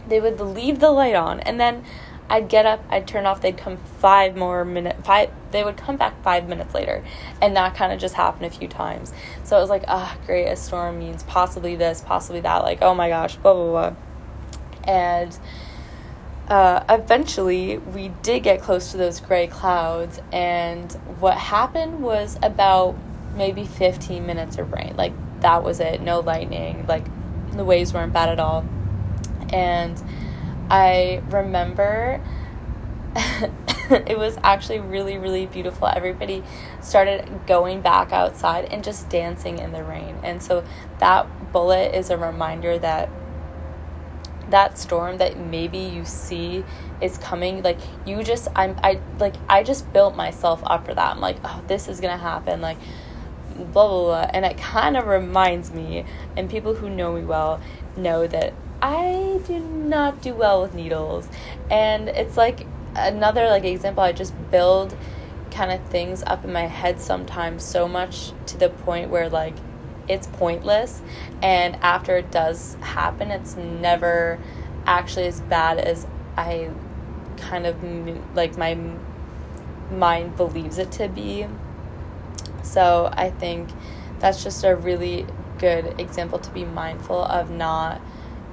they 0.08 0.20
would 0.20 0.40
leave 0.40 0.80
the 0.80 0.90
light 0.90 1.14
on 1.14 1.40
and 1.40 1.60
then 1.60 1.84
I'd 2.30 2.48
get 2.48 2.66
up, 2.66 2.84
I'd 2.90 3.08
turn 3.08 3.24
off, 3.24 3.40
they'd 3.40 3.56
come 3.56 3.78
five 3.78 4.36
more 4.36 4.64
minutes, 4.64 4.98
five 5.06 5.30
they 5.50 5.64
would 5.64 5.78
come 5.78 5.96
back 5.96 6.22
five 6.22 6.46
minutes 6.46 6.74
later. 6.74 7.02
And 7.40 7.56
that 7.56 7.74
kind 7.74 7.90
of 7.90 7.98
just 7.98 8.14
happened 8.14 8.44
a 8.44 8.50
few 8.50 8.68
times. 8.68 9.14
So 9.44 9.56
it 9.56 9.60
was 9.60 9.70
like, 9.70 9.84
ah, 9.88 10.14
oh, 10.14 10.26
great, 10.26 10.46
a 10.46 10.56
storm 10.56 10.98
means 10.98 11.22
possibly 11.22 11.74
this, 11.74 12.02
possibly 12.04 12.40
that. 12.42 12.58
Like, 12.58 12.82
oh 12.82 12.94
my 12.94 13.08
gosh, 13.08 13.36
blah, 13.36 13.54
blah, 13.54 13.70
blah. 13.70 13.96
And 14.84 15.38
uh, 16.48 16.82
eventually 16.88 17.78
we 17.78 18.08
did 18.22 18.42
get 18.42 18.62
close 18.62 18.90
to 18.92 18.96
those 18.96 19.20
gray 19.20 19.46
clouds. 19.46 20.20
And 20.32 20.90
what 21.20 21.36
happened 21.36 22.00
was 22.00 22.38
about 22.42 22.96
maybe 23.34 23.64
15 23.64 24.24
minutes 24.26 24.58
of 24.58 24.72
rain. 24.72 24.94
Like, 24.96 25.12
that 25.40 25.62
was 25.62 25.80
it. 25.80 26.00
No 26.00 26.20
lightning. 26.20 26.86
Like, 26.88 27.06
the 27.56 27.64
waves 27.64 27.92
weren't 27.92 28.12
bad 28.12 28.30
at 28.30 28.40
all. 28.40 28.64
And 29.50 30.02
I 30.70 31.22
remember 31.30 32.20
it 33.90 34.18
was 34.18 34.38
actually 34.42 34.80
really, 34.80 35.18
really 35.18 35.46
beautiful. 35.46 35.88
Everybody 35.88 36.42
started 36.80 37.28
going 37.46 37.80
back 37.80 38.12
outside 38.12 38.66
and 38.66 38.84
just 38.84 39.08
dancing 39.08 39.58
in 39.58 39.72
the 39.72 39.82
rain. 39.82 40.18
And 40.22 40.42
so 40.42 40.64
that 40.98 41.52
bullet 41.52 41.94
is 41.94 42.10
a 42.10 42.16
reminder 42.16 42.78
that 42.78 43.08
that 44.50 44.78
storm 44.78 45.18
that 45.18 45.38
maybe 45.38 45.78
you 45.78 46.04
see 46.04 46.64
is 47.00 47.18
coming 47.18 47.62
like 47.62 47.78
you 48.06 48.22
just 48.22 48.48
i'm 48.56 48.78
i 48.82 49.00
like 49.18 49.34
i 49.48 49.62
just 49.62 49.90
built 49.92 50.16
myself 50.16 50.60
up 50.64 50.86
for 50.86 50.94
that. 50.94 51.10
I'm 51.12 51.20
like 51.20 51.36
oh 51.44 51.62
this 51.66 51.88
is 51.88 52.00
gonna 52.00 52.16
happen 52.16 52.60
like 52.60 52.78
blah 53.56 53.88
blah 53.88 54.04
blah. 54.04 54.30
And 54.32 54.44
it 54.44 54.58
kind 54.58 54.96
of 54.96 55.06
reminds 55.06 55.72
me 55.72 56.04
and 56.36 56.48
people 56.48 56.74
who 56.74 56.88
know 56.90 57.14
me 57.14 57.24
well 57.24 57.60
know 57.96 58.26
that 58.26 58.54
i 58.80 59.40
do 59.46 59.58
not 59.58 60.22
do 60.22 60.34
well 60.34 60.62
with 60.62 60.74
needles. 60.74 61.28
And 61.70 62.08
it's 62.08 62.36
like 62.36 62.66
another 62.96 63.48
like 63.48 63.64
example 63.64 64.02
i 64.02 64.12
just 64.12 64.34
build 64.50 64.96
kind 65.50 65.70
of 65.70 65.80
things 65.88 66.22
up 66.24 66.44
in 66.44 66.52
my 66.52 66.66
head 66.66 67.00
sometimes 67.00 67.64
so 67.64 67.86
much 67.88 68.32
to 68.46 68.56
the 68.56 68.68
point 68.68 69.10
where 69.10 69.28
like 69.28 69.54
it's 70.08 70.26
pointless 70.28 71.02
and 71.42 71.76
after 71.76 72.16
it 72.16 72.30
does 72.30 72.74
happen 72.80 73.30
it's 73.30 73.56
never 73.56 74.38
actually 74.86 75.26
as 75.26 75.40
bad 75.42 75.78
as 75.78 76.06
i 76.36 76.70
kind 77.38 77.66
of 77.66 77.76
like 78.34 78.56
my 78.56 78.76
mind 79.90 80.36
believes 80.36 80.78
it 80.78 80.90
to 80.92 81.08
be. 81.08 81.46
So 82.62 83.10
i 83.12 83.30
think 83.30 83.70
that's 84.18 84.42
just 84.42 84.64
a 84.64 84.74
really 84.74 85.26
good 85.58 85.98
example 86.00 86.38
to 86.38 86.50
be 86.50 86.64
mindful 86.64 87.24
of 87.24 87.50
not 87.50 88.00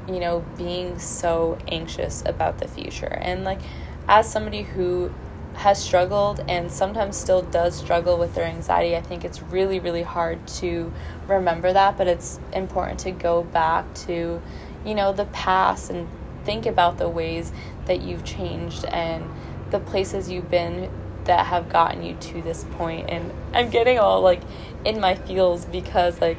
you 0.08 0.20
know 0.20 0.46
being 0.58 0.98
so 1.00 1.58
anxious 1.68 2.24
about 2.26 2.60
the 2.60 2.68
future. 2.68 3.18
And 3.22 3.44
like 3.44 3.60
as 4.08 4.32
somebody 4.32 4.62
who 4.62 5.14
has 5.56 5.84
struggled 5.84 6.44
and 6.48 6.72
sometimes 6.72 7.18
still 7.18 7.42
does 7.42 7.76
struggle 7.76 8.18
with 8.18 8.36
their 8.36 8.46
anxiety, 8.46 8.96
I 8.96 9.02
think 9.02 9.24
it's 9.24 9.42
really, 9.42 9.80
really 9.80 10.04
hard 10.04 10.46
to 10.60 10.92
remember 11.28 11.74
that. 11.74 11.98
But 11.98 12.08
it's 12.08 12.40
important 12.54 13.00
to 13.02 13.12
go 13.12 13.44
back 13.44 13.94
to, 14.06 14.42
you 14.86 14.96
know, 14.96 15.14
the 15.14 15.26
past 15.26 15.90
and 15.90 16.08
think 16.44 16.66
about 16.66 16.98
the 16.98 17.10
ways 17.10 17.52
that 17.86 18.02
you've 18.02 18.24
changed 18.24 18.86
and 18.86 19.26
the 19.72 19.80
places 19.80 20.30
you've 20.30 20.50
been 20.50 20.92
that 21.24 21.48
have 21.48 21.70
gotten 21.70 22.04
you 22.04 22.16
to 22.16 22.42
this 22.42 22.64
point. 22.72 23.10
And 23.10 23.32
I'm 23.54 23.70
getting 23.70 23.98
all 23.98 24.22
like 24.22 24.42
in 24.84 25.00
my 25.00 25.16
feels 25.16 25.66
because, 25.66 26.22
like, 26.22 26.38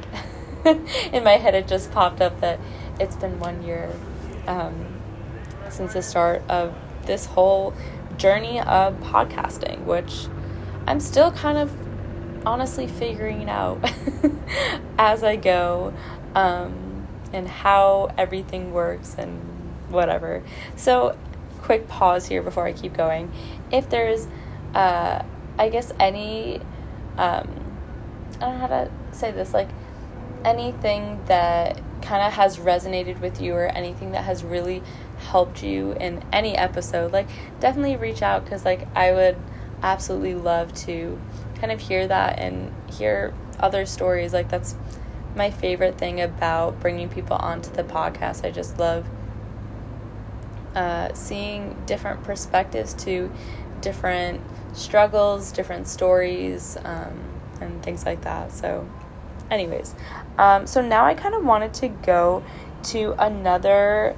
in 0.65 1.23
my 1.23 1.37
head, 1.37 1.55
it 1.55 1.67
just 1.67 1.91
popped 1.91 2.21
up 2.21 2.39
that 2.41 2.59
it's 2.99 3.15
been 3.15 3.39
one 3.39 3.63
year 3.63 3.91
um, 4.47 5.01
since 5.69 5.93
the 5.93 6.01
start 6.01 6.41
of 6.49 6.73
this 7.05 7.25
whole 7.25 7.73
journey 8.17 8.59
of 8.59 8.95
podcasting, 9.01 9.83
which 9.85 10.27
I'm 10.85 10.99
still 10.99 11.31
kind 11.31 11.57
of 11.57 11.71
honestly 12.45 12.87
figuring 12.87 13.49
out 13.49 13.83
as 14.97 15.23
I 15.23 15.35
go 15.35 15.93
um, 16.35 17.07
and 17.33 17.47
how 17.47 18.11
everything 18.17 18.71
works 18.71 19.15
and 19.17 19.39
whatever. 19.89 20.43
So, 20.75 21.17
quick 21.61 21.87
pause 21.87 22.27
here 22.27 22.41
before 22.41 22.65
I 22.65 22.73
keep 22.73 22.93
going. 22.93 23.31
If 23.71 23.89
there's, 23.89 24.27
uh, 24.73 25.23
I 25.57 25.69
guess, 25.69 25.91
any, 25.99 26.61
um, 27.17 27.47
I 28.37 28.39
don't 28.39 28.53
know 28.53 28.59
how 28.59 28.67
to 28.67 28.91
say 29.11 29.31
this, 29.31 29.53
like 29.53 29.69
anything 30.45 31.19
that 31.25 31.81
kind 32.01 32.25
of 32.25 32.33
has 32.33 32.57
resonated 32.57 33.19
with 33.19 33.41
you 33.41 33.53
or 33.53 33.65
anything 33.65 34.11
that 34.11 34.23
has 34.23 34.43
really 34.43 34.81
helped 35.17 35.63
you 35.63 35.93
in 35.93 36.23
any 36.31 36.55
episode, 36.55 37.11
like 37.11 37.27
definitely 37.59 37.97
reach 37.97 38.21
out 38.21 38.43
because 38.43 38.65
like 38.65 38.87
I 38.95 39.11
would 39.11 39.37
absolutely 39.83 40.35
love 40.35 40.73
to 40.73 41.19
kind 41.59 41.71
of 41.71 41.79
hear 41.79 42.07
that 42.07 42.39
and 42.39 42.71
hear 42.91 43.33
other 43.59 43.85
stories. 43.85 44.33
Like 44.33 44.49
that's 44.49 44.75
my 45.35 45.51
favorite 45.51 45.97
thing 45.97 46.21
about 46.21 46.79
bringing 46.79 47.09
people 47.09 47.37
onto 47.37 47.71
the 47.71 47.83
podcast. 47.83 48.45
I 48.45 48.51
just 48.51 48.79
love 48.79 49.05
uh, 50.75 51.13
seeing 51.13 51.75
different 51.85 52.23
perspectives 52.23 52.93
to 52.93 53.31
different 53.81 54.41
struggles, 54.73 55.51
different 55.51 55.87
stories, 55.87 56.77
um, 56.83 57.19
and 57.61 57.81
things 57.83 58.05
like 58.05 58.21
that. 58.21 58.51
So, 58.51 58.87
anyways, 59.49 59.95
um, 60.37 60.67
so 60.67 60.81
now 60.81 61.05
I 61.05 61.13
kind 61.13 61.33
of 61.33 61.43
wanted 61.43 61.73
to 61.75 61.87
go 61.87 62.43
to 62.83 63.15
another 63.17 64.15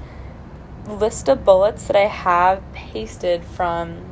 list 0.89 1.29
of 1.29 1.45
bullets 1.45 1.87
that 1.87 1.95
I 1.95 2.07
have 2.07 2.63
pasted 2.73 3.43
from 3.43 4.05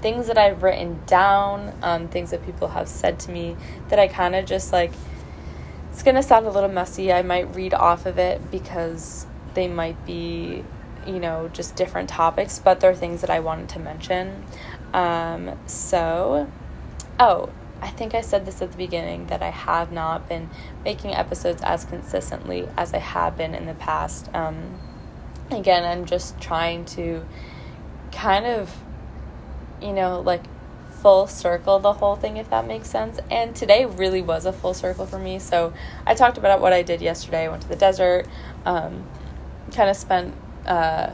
things 0.00 0.26
that 0.28 0.38
I've 0.38 0.62
written 0.62 1.00
down, 1.06 1.74
um, 1.82 2.08
things 2.08 2.30
that 2.30 2.44
people 2.44 2.68
have 2.68 2.88
said 2.88 3.18
to 3.20 3.30
me 3.30 3.56
that 3.88 3.98
I 3.98 4.08
kind 4.08 4.34
of 4.34 4.46
just 4.46 4.72
like. 4.72 4.92
It's 5.90 6.02
gonna 6.02 6.22
sound 6.22 6.46
a 6.46 6.50
little 6.50 6.68
messy. 6.68 7.10
I 7.10 7.22
might 7.22 7.54
read 7.54 7.72
off 7.72 8.04
of 8.04 8.18
it 8.18 8.50
because 8.50 9.26
they 9.54 9.66
might 9.66 10.04
be, 10.04 10.62
you 11.06 11.18
know, 11.18 11.48
just 11.54 11.74
different 11.74 12.10
topics, 12.10 12.58
but 12.58 12.80
they're 12.80 12.94
things 12.94 13.22
that 13.22 13.30
I 13.30 13.40
wanted 13.40 13.70
to 13.70 13.78
mention. 13.78 14.44
Um, 14.92 15.58
so, 15.66 16.50
oh, 17.18 17.48
I 17.80 17.88
think 17.88 18.14
I 18.14 18.20
said 18.20 18.46
this 18.46 18.62
at 18.62 18.72
the 18.72 18.76
beginning 18.76 19.26
that 19.28 19.42
I 19.42 19.50
have 19.50 19.92
not 19.92 20.28
been 20.28 20.50
making 20.84 21.14
episodes 21.14 21.62
as 21.62 21.84
consistently 21.84 22.68
as 22.76 22.92
I 22.94 22.98
have 22.98 23.36
been 23.36 23.54
in 23.54 23.66
the 23.66 23.74
past. 23.74 24.28
Um, 24.34 24.78
again, 25.50 25.84
I'm 25.84 26.04
just 26.04 26.40
trying 26.40 26.84
to 26.86 27.24
kind 28.12 28.46
of, 28.46 28.74
you 29.80 29.92
know, 29.92 30.20
like 30.20 30.42
full 31.02 31.26
circle 31.26 31.78
the 31.78 31.92
whole 31.92 32.16
thing, 32.16 32.36
if 32.36 32.50
that 32.50 32.66
makes 32.66 32.88
sense. 32.88 33.18
And 33.30 33.54
today 33.54 33.84
really 33.84 34.22
was 34.22 34.46
a 34.46 34.52
full 34.52 34.74
circle 34.74 35.06
for 35.06 35.18
me. 35.18 35.38
So 35.38 35.72
I 36.06 36.14
talked 36.14 36.38
about 36.38 36.60
what 36.60 36.72
I 36.72 36.82
did 36.82 37.00
yesterday. 37.00 37.44
I 37.44 37.48
went 37.48 37.62
to 37.62 37.68
the 37.68 37.76
desert, 37.76 38.26
um, 38.64 39.06
kind 39.72 39.90
of 39.90 39.96
spent, 39.96 40.34
uh, 40.66 41.10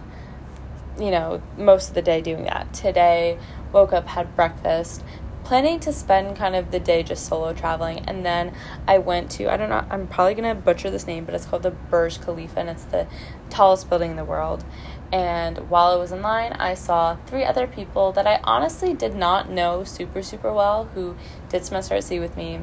you 0.99 1.11
know, 1.11 1.43
most 1.57 1.89
of 1.89 1.95
the 1.95 2.03
day 2.03 2.21
doing 2.21 2.45
that. 2.45 2.73
Today, 2.73 3.39
woke 3.73 3.93
up, 3.93 4.07
had 4.07 4.35
breakfast, 4.37 5.03
planning 5.45 5.81
to 5.81 5.93
spend 5.93 6.37
kind 6.37 6.55
of 6.55 6.71
the 6.71 6.81
day 6.81 7.03
just 7.03 7.27
solo 7.27 7.53
traveling 7.53 7.99
and 8.07 8.25
then 8.25 8.55
i 8.87 8.99
went 8.99 9.31
to 9.31 9.53
i 9.53 9.57
don't 9.57 9.69
know 9.69 9.85
i'm 9.91 10.07
probably 10.07 10.35
going 10.35 10.57
to 10.57 10.61
butcher 10.63 10.91
this 10.91 11.07
name 11.07 11.25
but 11.25 11.35
it's 11.35 11.45
called 11.45 11.63
the 11.63 11.71
burj 11.71 12.21
khalifa 12.21 12.61
and 12.61 12.69
it's 12.69 12.85
the 12.85 13.07
tallest 13.51 13.89
building 13.89 14.13
in 14.13 14.17
the 14.17 14.25
world 14.25 14.65
and 15.13 15.59
while 15.71 15.93
i 15.93 15.97
was 15.97 16.13
in 16.13 16.23
line 16.23 16.53
i 16.55 16.75
saw 16.75 17.17
three 17.27 17.45
other 17.45 17.67
people 17.67 18.13
that 18.13 18.27
i 18.27 18.41
honestly 18.45 18.95
did 18.95 19.15
not 19.15 19.51
know 19.51 19.85
super 19.85 20.23
super 20.23 20.53
well 20.53 20.85
who 20.95 21.17
did 21.49 21.65
semester 21.65 21.95
at 21.95 22.05
sea 22.05 22.21
with 22.21 22.37
me 22.37 22.61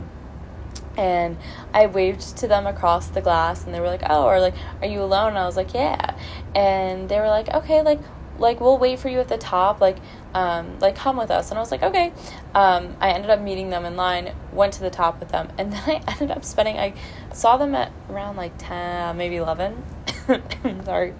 and 0.98 1.38
I 1.74 1.86
waved 1.86 2.38
to 2.38 2.48
them 2.48 2.68
across 2.68 3.08
the 3.08 3.22
glass 3.22 3.64
and 3.64 3.74
they 3.74 3.80
were 3.80 3.88
like, 3.88 4.02
"Oh, 4.10 4.26
or 4.26 4.42
like, 4.42 4.56
are 4.82 4.88
you 4.88 5.02
alone?" 5.02 5.30
And 5.30 5.38
I 5.38 5.46
was 5.46 5.56
like, 5.56 5.74
"Yeah." 5.74 6.16
And 6.54 7.08
they 7.08 7.20
were 7.20 7.30
like, 7.30 7.48
"Okay, 7.48 7.82
like 7.82 8.02
like 8.40 8.60
we'll 8.60 8.78
wait 8.78 9.00
for 9.00 9.10
you 9.10 9.20
at 9.20 9.28
the 9.28 9.38
top 9.38 9.82
like 9.82 9.98
um, 10.34 10.78
like 10.80 10.96
come 10.96 11.18
with 11.18 11.32
us. 11.32 11.50
And 11.50 11.58
i 11.58 11.62
was 11.62 11.72
like 11.72 11.84
okay. 11.84 12.12
Um, 12.54 12.96
i 13.00 13.12
ended 13.12 13.30
up 13.30 13.40
meeting 13.40 13.70
them 13.70 13.86
in 13.86 13.96
line 13.96 14.34
went 14.52 14.74
to 14.74 14.82
the 14.82 14.90
top 14.90 15.20
with 15.20 15.30
them 15.30 15.52
and 15.58 15.74
then 15.74 15.84
i 15.88 16.04
ended 16.08 16.32
up 16.32 16.44
spending 16.44 16.78
i 16.78 16.94
saw 17.34 17.58
them 17.58 17.76
at 17.76 17.92
around 18.10 18.36
like 18.36 18.54
10 18.58 19.18
maybe 19.18 19.38
11 19.38 19.84
sorry. 20.86 21.14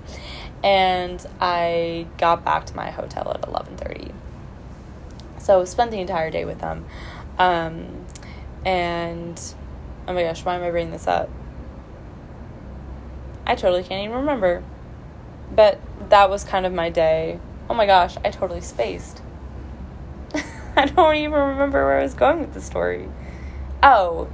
And 0.64 1.26
i 1.40 2.08
got 2.18 2.44
back 2.44 2.66
to 2.68 2.76
my 2.76 2.92
hotel 2.92 3.32
at 3.32 3.42
11.30 3.42 4.14
so 5.38 5.66
spent 5.66 5.92
the 5.92 6.00
entire 6.00 6.30
day 6.30 6.46
with 6.46 6.60
them. 6.60 6.86
Um, 7.38 8.06
and 8.66 9.42
oh 10.08 10.14
my 10.14 10.24
gosh 10.24 10.44
why 10.44 10.56
am 10.56 10.64
i 10.64 10.70
bringing 10.70 10.92
this 10.92 11.08
up? 11.08 11.30
I 13.48 13.56
totally 13.56 13.84
can't 13.84 14.04
even 14.04 14.18
remember 14.18 14.64
but 15.52 15.80
that 16.10 16.30
was 16.30 16.44
kind 16.44 16.66
of 16.66 16.74
my 16.74 16.90
day. 16.90 17.40
Oh 17.70 17.74
my 17.74 17.86
gosh, 17.86 18.18
I 18.24 18.32
totally 18.32 18.62
spaced. 18.62 19.22
I 20.76 20.86
don't 20.86 21.16
even 21.16 21.40
remember 21.40 21.86
where 21.86 22.00
I 22.00 22.04
was 22.04 22.14
going 22.14 22.42
with 22.42 22.54
the 22.54 22.62
story. 22.62 23.10
Oh, 23.82 24.28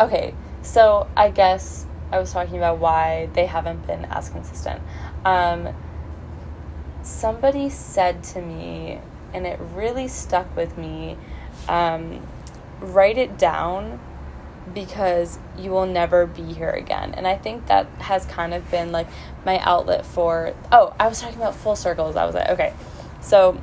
okay. 0.00 0.34
So 0.62 1.08
I 1.16 1.30
guess 1.30 1.86
I 2.12 2.18
was 2.18 2.32
talking 2.32 2.56
about 2.56 2.78
why 2.78 3.28
they 3.34 3.46
haven't 3.46 3.86
been 3.86 4.04
as 4.06 4.28
consistent. 4.28 4.80
Um, 5.24 5.74
somebody 7.02 7.70
said 7.70 8.22
to 8.24 8.40
me 8.40 9.00
and 9.32 9.46
it 9.46 9.58
really 9.74 10.08
stuck 10.08 10.54
with 10.56 10.76
me. 10.78 11.16
Um, 11.68 12.26
write 12.80 13.18
it 13.18 13.38
down 13.38 14.00
because 14.72 15.38
you 15.58 15.70
will 15.70 15.86
never 15.86 16.26
be 16.26 16.52
here 16.52 16.70
again. 16.70 17.14
And 17.14 17.26
I 17.26 17.36
think 17.36 17.66
that 17.66 17.86
has 18.00 18.26
kind 18.26 18.54
of 18.54 18.70
been 18.70 18.92
like 18.92 19.06
my 19.44 19.58
outlet 19.58 20.04
for. 20.04 20.54
Oh, 20.72 20.94
I 20.98 21.08
was 21.08 21.20
talking 21.20 21.38
about 21.38 21.54
full 21.54 21.76
circles. 21.76 22.16
I 22.16 22.24
was 22.24 22.34
like, 22.34 22.50
okay. 22.50 22.74
So, 23.20 23.60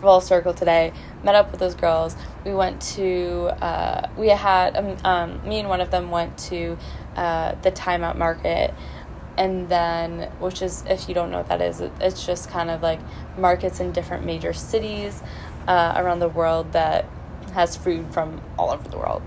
full 0.00 0.20
circle 0.20 0.52
today, 0.52 0.92
met 1.22 1.34
up 1.34 1.50
with 1.50 1.60
those 1.60 1.74
girls. 1.74 2.16
We 2.44 2.52
went 2.54 2.80
to, 2.96 3.50
uh, 3.62 4.08
we 4.16 4.28
had, 4.28 4.76
um, 4.76 4.96
um, 5.04 5.48
me 5.48 5.60
and 5.60 5.68
one 5.68 5.80
of 5.80 5.90
them 5.90 6.10
went 6.10 6.36
to 6.50 6.76
uh, 7.16 7.54
the 7.62 7.70
Timeout 7.70 8.16
Market. 8.16 8.74
And 9.38 9.68
then, 9.68 10.30
which 10.40 10.60
is, 10.60 10.84
if 10.86 11.08
you 11.08 11.14
don't 11.14 11.30
know 11.30 11.38
what 11.38 11.48
that 11.48 11.62
is, 11.62 11.80
it's 11.80 12.26
just 12.26 12.50
kind 12.50 12.68
of 12.68 12.82
like 12.82 13.00
markets 13.38 13.80
in 13.80 13.92
different 13.92 14.26
major 14.26 14.52
cities 14.52 15.22
uh, 15.66 15.94
around 15.96 16.18
the 16.18 16.28
world 16.28 16.72
that 16.72 17.06
has 17.54 17.76
food 17.76 18.12
from 18.12 18.40
all 18.58 18.70
over 18.70 18.86
the 18.88 18.98
world. 18.98 19.22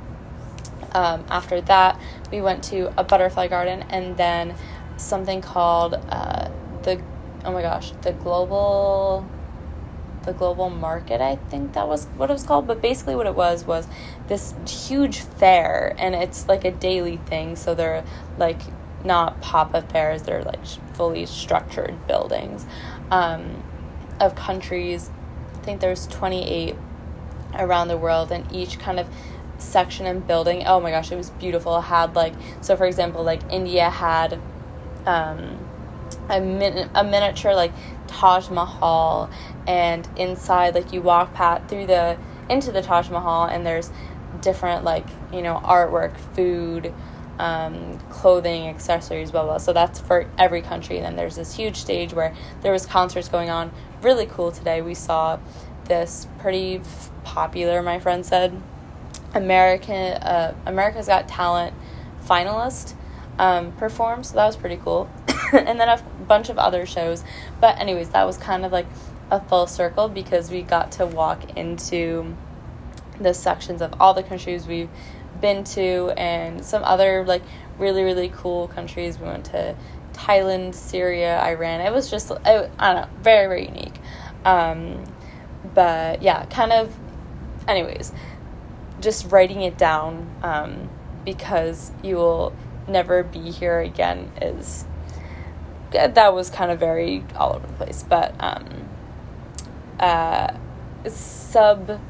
Um, 0.95 1.25
after 1.29 1.59
that, 1.59 1.99
we 2.31 2.39
went 2.39 2.63
to 2.65 2.93
a 2.97 3.03
butterfly 3.03 3.49
garden 3.49 3.83
and 3.89 4.15
then 4.15 4.55
something 4.95 5.41
called 5.41 5.93
uh, 5.93 6.49
the 6.83 7.01
oh 7.43 7.51
my 7.51 7.61
gosh 7.61 7.91
the 8.01 8.13
global 8.13 9.27
the 10.23 10.31
global 10.33 10.69
market 10.69 11.21
i 11.21 11.35
think 11.35 11.73
that 11.73 11.87
was 11.87 12.05
what 12.15 12.29
it 12.29 12.33
was 12.33 12.43
called. 12.43 12.65
But 12.65 12.81
basically 12.81 13.15
what 13.15 13.27
it 13.27 13.35
was 13.35 13.65
was 13.65 13.87
this 14.27 14.55
huge 14.67 15.19
fair 15.19 15.93
and 15.97 16.15
it's 16.15 16.47
like 16.47 16.63
a 16.63 16.71
daily 16.71 17.17
thing. 17.17 17.57
So 17.57 17.75
they're 17.75 18.05
like 18.37 18.61
not 19.03 19.41
pop-up 19.41 19.91
fairs. 19.91 20.23
They're 20.23 20.43
like 20.43 20.65
fully 20.93 21.25
structured 21.25 22.07
buildings 22.07 22.65
um, 23.11 23.63
of 24.21 24.33
countries. 24.35 25.11
I 25.55 25.57
think 25.59 25.81
there's 25.81 26.07
28 26.07 26.75
around 27.53 27.87
the 27.89 27.97
world 27.97 28.31
and 28.31 28.49
each 28.51 28.79
kind 28.79 28.99
of 28.99 29.07
section 29.57 30.05
and 30.05 30.25
building. 30.25 30.63
Oh 30.65 30.79
my 30.79 30.91
gosh, 30.91 31.11
it 31.11 31.15
was 31.17 31.29
beautiful. 31.31 31.77
It 31.77 31.81
had 31.83 32.15
like 32.15 32.33
so 32.61 32.75
for 32.75 32.85
example, 32.85 33.23
like 33.23 33.41
India 33.51 33.89
had 33.89 34.39
um 35.05 35.59
a 36.29 36.39
min- 36.39 36.89
a 36.95 37.03
miniature 37.03 37.53
like 37.53 37.71
Taj 38.07 38.49
Mahal 38.49 39.29
and 39.67 40.07
inside 40.15 40.75
like 40.75 40.93
you 40.93 41.01
walk 41.01 41.33
pat 41.33 41.67
through 41.69 41.87
the 41.87 42.17
into 42.49 42.71
the 42.71 42.81
Taj 42.81 43.09
Mahal 43.09 43.45
and 43.45 43.65
there's 43.65 43.91
different 44.41 44.83
like, 44.83 45.05
you 45.33 45.41
know, 45.41 45.59
artwork, 45.63 46.15
food, 46.35 46.93
um, 47.39 47.97
clothing, 48.09 48.67
accessories, 48.67 49.31
blah 49.31 49.43
blah. 49.43 49.57
So 49.57 49.73
that's 49.73 49.99
for 49.99 50.29
every 50.37 50.61
country. 50.61 50.97
And 50.97 51.05
then 51.05 51.15
there's 51.15 51.35
this 51.35 51.55
huge 51.55 51.77
stage 51.77 52.13
where 52.13 52.33
there 52.61 52.71
was 52.71 52.85
concerts 52.85 53.29
going 53.29 53.49
on. 53.49 53.71
Really 54.01 54.25
cool 54.25 54.51
today. 54.51 54.81
We 54.81 54.93
saw 54.93 55.39
this 55.85 56.27
pretty 56.39 56.77
f- 56.77 57.11
popular, 57.23 57.81
my 57.81 57.99
friend 57.99 58.25
said, 58.25 58.59
American 59.35 60.13
uh, 60.13 60.55
America's 60.65 61.07
Got 61.07 61.27
Talent 61.27 61.75
finalist 62.25 62.95
um, 63.37 63.73
so 63.77 64.35
that 64.35 64.45
was 64.45 64.55
pretty 64.55 64.77
cool. 64.77 65.09
and 65.53 65.79
then 65.79 65.89
a 65.89 66.01
bunch 66.27 66.49
of 66.49 66.57
other 66.57 66.85
shows. 66.85 67.23
But 67.59 67.79
anyways, 67.79 68.09
that 68.09 68.23
was 68.23 68.37
kind 68.37 68.65
of 68.65 68.71
like 68.71 68.87
a 69.29 69.41
full 69.41 69.67
circle 69.67 70.07
because 70.07 70.49
we 70.49 70.61
got 70.61 70.93
to 70.93 71.05
walk 71.05 71.57
into 71.57 72.35
the 73.19 73.33
sections 73.33 73.81
of 73.81 73.93
all 73.99 74.13
the 74.13 74.23
countries 74.23 74.67
we've 74.67 74.89
been 75.41 75.63
to 75.63 76.11
and 76.17 76.63
some 76.63 76.83
other 76.83 77.25
like 77.25 77.41
really 77.77 78.03
really 78.03 78.29
cool 78.29 78.67
countries. 78.69 79.19
We 79.19 79.25
went 79.25 79.45
to 79.45 79.75
Thailand, 80.13 80.73
Syria, 80.73 81.41
Iran. 81.41 81.81
It 81.81 81.91
was 81.91 82.09
just 82.09 82.31
I, 82.31 82.69
I 82.79 82.93
don't 82.93 83.01
know, 83.01 83.09
very 83.21 83.47
very 83.47 83.67
unique. 83.67 83.95
Um, 84.45 85.03
but 85.73 86.21
yeah, 86.21 86.45
kind 86.45 86.71
of. 86.71 86.95
Anyways, 87.67 88.11
just 89.05 89.31
writing 89.31 89.61
it 89.61 89.77
down 89.77 90.29
um, 90.43 90.89
because 91.23 91.91
you 92.03 92.17
will 92.17 92.53
never 92.87 93.23
be 93.23 93.51
here 93.51 93.79
again 93.79 94.31
is 94.41 94.85
that 95.91 96.33
was 96.33 96.49
kind 96.49 96.71
of 96.71 96.79
very 96.79 97.23
all 97.35 97.53
over 97.53 97.65
the 97.65 97.73
place 97.73 98.03
but 98.03 98.35
um, 98.39 98.89
uh, 99.99 100.53
sub 101.07 102.01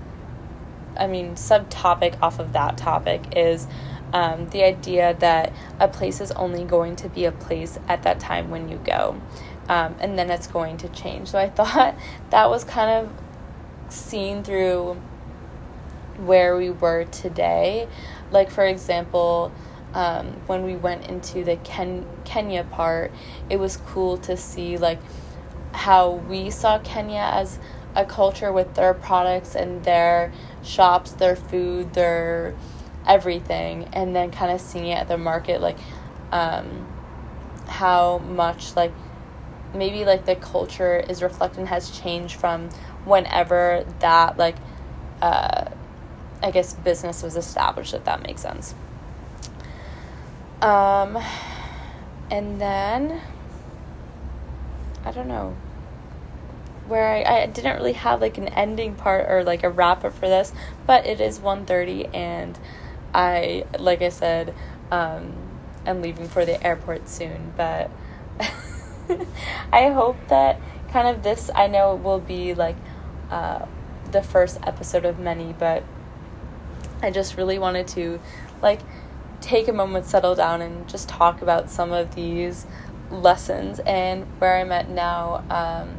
i 0.98 1.06
mean 1.06 1.36
subtopic 1.36 2.18
off 2.22 2.40
of 2.40 2.54
that 2.54 2.78
topic 2.78 3.22
is 3.36 3.68
um, 4.14 4.50
the 4.50 4.64
idea 4.64 5.16
that 5.20 5.52
a 5.80 5.90
place 5.90 6.22
is 6.22 6.32
only 6.32 6.64
going 6.64 6.96
to 6.96 7.10
be 7.10 7.26
a 7.26 7.32
place 7.32 7.78
at 7.90 8.04
that 8.04 8.20
time 8.20 8.50
when 8.50 8.70
you 8.70 8.78
go 8.78 9.20
um, 9.68 9.96
and 10.00 10.18
then 10.18 10.30
it's 10.30 10.48
going 10.48 10.78
to 10.78 10.90
change. 10.90 11.30
So 11.30 11.40
i 11.40 11.50
thought 11.60 11.96
that 12.30 12.50
was 12.50 12.64
kind 12.64 12.90
of 12.90 13.94
seen 13.94 14.44
through 14.44 15.02
where 16.18 16.56
we 16.56 16.70
were 16.70 17.06
today. 17.06 17.88
Like, 18.32 18.50
for 18.50 18.66
example, 18.66 19.52
um, 19.94 20.28
when 20.48 20.64
we 20.64 20.76
went 20.76 21.08
into 21.08 21.44
the 21.44 21.58
Ken- 21.58 22.06
Kenya 22.26 22.64
part, 22.64 23.12
it 23.50 23.58
was 23.58 23.78
cool 23.78 24.18
to 24.20 24.36
see 24.36 24.78
like 24.78 25.00
how 25.74 26.12
we 26.12 26.50
saw 26.50 26.80
Kenya 26.80 27.30
as 27.34 27.60
a 27.96 28.06
culture 28.06 28.52
with 28.52 28.74
their 28.76 28.94
products 28.94 29.56
and 29.56 29.84
their 29.84 30.32
shops, 30.64 31.12
their 31.12 31.36
food, 31.36 31.94
their 31.94 32.56
everything, 33.08 33.88
and 33.94 34.16
then 34.16 34.32
kind 34.32 34.52
of 34.52 34.60
seeing 34.60 34.88
it 34.88 34.98
at 34.98 35.08
the 35.08 35.18
market, 35.18 35.62
like 35.62 35.78
um, 36.32 36.88
how 37.68 38.18
much 38.18 38.76
like 38.76 38.92
maybe 39.74 40.06
like 40.06 40.26
the 40.26 40.36
culture 40.36 40.98
is 40.98 41.22
reflected 41.22 41.68
has 41.68 41.90
changed 41.90 42.36
from 42.36 42.70
whenever 43.06 43.86
that 44.00 44.38
like 44.38 44.56
uh, 45.22 45.66
I 46.42 46.52
guess 46.52 46.74
business 46.74 47.24
was 47.24 47.36
established, 47.36 47.94
if 47.94 48.04
that 48.06 48.22
makes 48.24 48.42
sense. 48.42 48.76
Um, 50.62 51.18
and 52.32 52.60
then 52.60 53.22
I 55.04 55.12
don't 55.12 55.28
know 55.28 55.56
where 56.88 57.08
I, 57.08 57.44
I 57.44 57.46
didn't 57.48 57.76
really 57.76 57.94
have 57.94 58.22
like 58.22 58.38
an 58.38 58.48
ending 58.50 58.96
part 58.96 59.30
or 59.30 59.44
like 59.44 59.64
a 59.64 59.70
wrap 59.70 60.04
up 60.04 60.14
for 60.14 60.28
this, 60.28 60.54
but 60.86 61.06
it 61.06 61.20
is 61.20 61.40
1.30 61.40 62.14
and 62.14 62.58
I 63.14 63.66
like 63.80 64.02
I 64.02 64.10
said, 64.10 64.54
um, 64.92 65.34
I'm 65.86 66.02
leaving 66.02 66.28
for 66.28 66.46
the 66.46 66.62
airport 66.66 67.08
soon, 67.08 67.54
but 67.56 67.90
I 69.72 69.90
hope 69.90 70.18
that 70.28 70.60
kind 70.92 71.08
of 71.08 71.24
this 71.24 71.50
I 71.54 71.68
know 71.68 71.96
will 71.96 72.20
be 72.20 72.54
like 72.54 72.76
uh, 73.30 73.66
the 74.12 74.22
first 74.22 74.60
episode 74.64 75.06
of 75.06 75.20
many, 75.20 75.54
but 75.58 75.84
I 77.02 77.12
just 77.12 77.38
really 77.38 77.60
wanted 77.60 77.88
to 77.90 78.20
like 78.62 78.82
take 79.42 79.68
a 79.68 79.74
moment, 79.74 80.06
settle 80.06 80.36
down, 80.36 80.62
and 80.62 80.88
just 80.88 81.08
talk 81.10 81.42
about 81.42 81.70
some 81.70 81.92
of 81.92 82.16
these 82.16 82.66
lessons 83.12 83.80
and 83.80 84.26
where 84.40 84.58
I'm 84.58 84.72
at 84.72 84.90
now. 84.90 85.44
Um, 85.50 85.98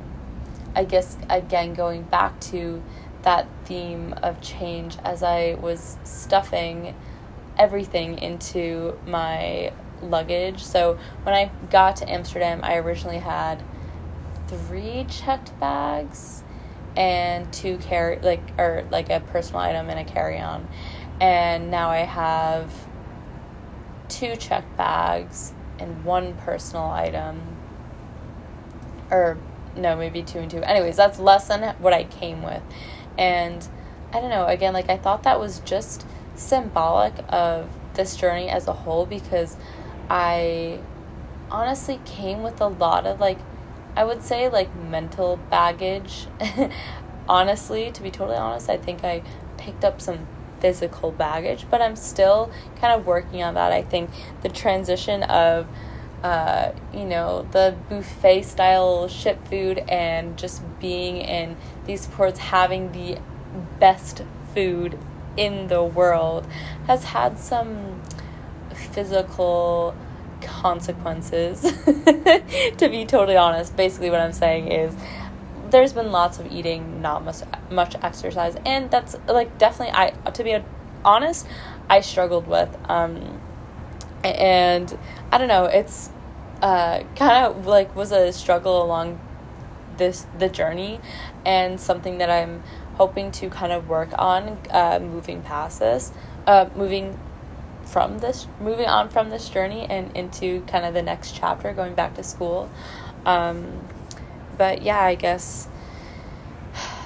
I 0.74 0.85
guess 0.85 1.16
again 1.30 1.74
going 1.74 2.02
back 2.02 2.38
to 2.52 2.82
that 3.22 3.48
theme 3.64 4.14
of 4.22 4.40
change 4.40 4.96
as 5.04 5.22
I 5.22 5.54
was 5.54 5.96
stuffing 6.04 6.94
everything 7.59 8.18
into 8.18 8.98
my 9.06 9.72
luggage. 10.02 10.62
So 10.62 10.98
when 11.22 11.35
I 11.35 11.50
got 11.70 11.96
to 11.96 12.11
Amsterdam, 12.11 12.61
I 12.62 12.76
originally 12.76 13.18
had 13.18 13.62
three 14.48 15.06
checked 15.09 15.59
bags 15.59 16.36
and 16.96 17.52
two 17.52 17.76
carry 17.78 18.18
like 18.20 18.42
or 18.59 18.87
like 18.90 19.11
a 19.11 19.20
personal 19.20 19.61
item 19.61 19.90
and 19.90 19.98
a 19.98 20.04
carry 20.04 20.38
on. 20.38 20.66
And 21.20 21.70
now 21.70 21.90
I 21.90 21.98
have 21.98 22.72
two 24.09 24.37
check 24.37 24.64
bags 24.76 25.52
and 25.78 26.04
one 26.04 26.35
personal 26.35 26.87
item. 26.87 27.40
Or 29.11 29.38
no, 29.76 29.96
maybe 29.96 30.22
two 30.22 30.38
and 30.38 30.50
two. 30.50 30.62
Anyways, 30.62 30.96
that's 30.96 31.18
less 31.18 31.48
than 31.48 31.74
what 31.76 31.92
I 31.92 32.04
came 32.04 32.42
with. 32.42 32.62
And 33.18 33.66
I 34.12 34.20
don't 34.20 34.30
know, 34.30 34.46
again, 34.46 34.72
like 34.72 34.88
I 34.88 34.96
thought 34.96 35.22
that 35.24 35.38
was 35.38 35.61
just 35.61 36.06
symbolic 36.35 37.14
of 37.28 37.68
this 37.94 38.16
journey 38.16 38.48
as 38.48 38.68
a 38.68 38.72
whole 38.72 39.06
because 39.06 39.56
I 40.08 40.81
honestly 41.50 42.00
came 42.04 42.42
with 42.42 42.60
a 42.60 42.66
lot 42.66 43.06
of 43.06 43.21
like 43.21 43.38
I 43.97 44.05
would 44.05 44.23
say 44.23 44.49
like 44.49 44.75
mental 44.77 45.38
baggage. 45.51 46.27
Honestly, 47.29 47.90
to 47.90 48.03
be 48.03 48.11
totally 48.11 48.37
honest, 48.37 48.71
I 48.71 48.77
think 48.77 49.03
I 49.03 49.23
picked 49.57 49.85
up 49.85 50.01
some 50.01 50.29
physical 50.61 51.11
baggage, 51.11 51.67
but 51.69 51.83
I'm 51.83 51.97
still 51.97 52.53
kind 52.81 52.92
of 52.92 53.05
working 53.05 53.42
on 53.42 53.55
that. 53.55 53.73
I 53.73 53.83
think 53.83 54.11
the 54.42 54.49
transition 54.49 55.25
of 55.25 55.67
uh, 56.23 56.73
you 56.92 57.05
know, 57.05 57.47
the 57.53 57.77
buffet 57.88 58.42
style 58.42 59.07
ship 59.07 59.47
food 59.49 59.79
and 59.88 60.37
just 60.37 60.63
being 60.81 61.19
in 61.19 61.57
these 61.85 62.07
ports 62.07 62.38
having 62.38 62.90
the 62.92 63.19
best 63.79 64.23
food 64.55 64.99
in 65.37 65.69
the 65.69 65.85
world 65.85 66.47
has 66.87 67.05
had 67.05 67.38
some 67.38 68.03
physical 68.75 69.94
consequences. 70.40 71.60
to 71.62 72.88
be 72.90 73.04
totally 73.04 73.37
honest, 73.37 73.76
basically 73.76 74.10
what 74.10 74.20
I'm 74.20 74.32
saying 74.32 74.70
is 74.70 74.94
there's 75.70 75.92
been 75.92 76.12
lots 76.12 76.38
of 76.38 76.50
eating, 76.52 77.02
not 77.02 77.24
much 77.24 77.38
much 77.70 77.94
exercise, 78.02 78.56
and 78.64 78.90
that's 78.90 79.16
like 79.26 79.58
definitely 79.58 79.94
I 79.94 80.10
to 80.30 80.44
be 80.44 80.58
honest, 81.04 81.46
I 81.88 82.00
struggled 82.00 82.46
with. 82.46 82.76
Um, 82.88 83.40
and 84.24 84.98
I 85.30 85.38
don't 85.38 85.48
know, 85.48 85.66
it's 85.66 86.10
uh, 86.62 87.02
kind 87.14 87.46
of 87.46 87.66
like 87.66 87.94
was 87.94 88.12
a 88.12 88.32
struggle 88.32 88.82
along 88.82 89.20
this 89.96 90.26
the 90.38 90.48
journey, 90.48 91.00
and 91.44 91.80
something 91.80 92.18
that 92.18 92.30
I'm 92.30 92.62
hoping 92.94 93.30
to 93.30 93.50
kind 93.50 93.72
of 93.72 93.88
work 93.88 94.10
on 94.18 94.58
uh, 94.70 94.98
moving 95.00 95.42
past 95.42 95.80
this, 95.80 96.12
uh, 96.46 96.68
moving 96.74 97.18
from 97.97 98.19
this, 98.19 98.47
moving 98.61 98.85
on 98.85 99.09
from 99.09 99.31
this 99.31 99.49
journey 99.49 99.87
and 99.88 100.15
into 100.15 100.61
kind 100.67 100.85
of 100.85 100.92
the 100.92 101.01
next 101.01 101.35
chapter, 101.35 101.73
going 101.73 101.94
back 101.94 102.15
to 102.15 102.23
school. 102.23 102.71
Um, 103.25 103.88
but 104.59 104.83
yeah, 104.83 105.01
I 105.01 105.15
guess 105.15 105.67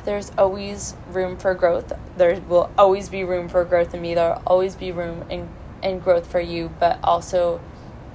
there's 0.05 0.33
always 0.37 0.97
room 1.13 1.37
for 1.37 1.55
growth. 1.55 1.93
There 2.17 2.41
will 2.41 2.73
always 2.77 3.09
be 3.09 3.23
room 3.23 3.49
for 3.49 3.65
growth 3.65 3.95
in 3.95 4.03
me. 4.03 4.15
There 4.15 4.31
will 4.31 4.43
always 4.45 4.75
be 4.75 4.91
room 4.91 5.31
in, 5.31 5.49
in 5.81 6.01
growth 6.01 6.27
for 6.27 6.41
you, 6.41 6.73
but 6.81 6.99
also 7.05 7.61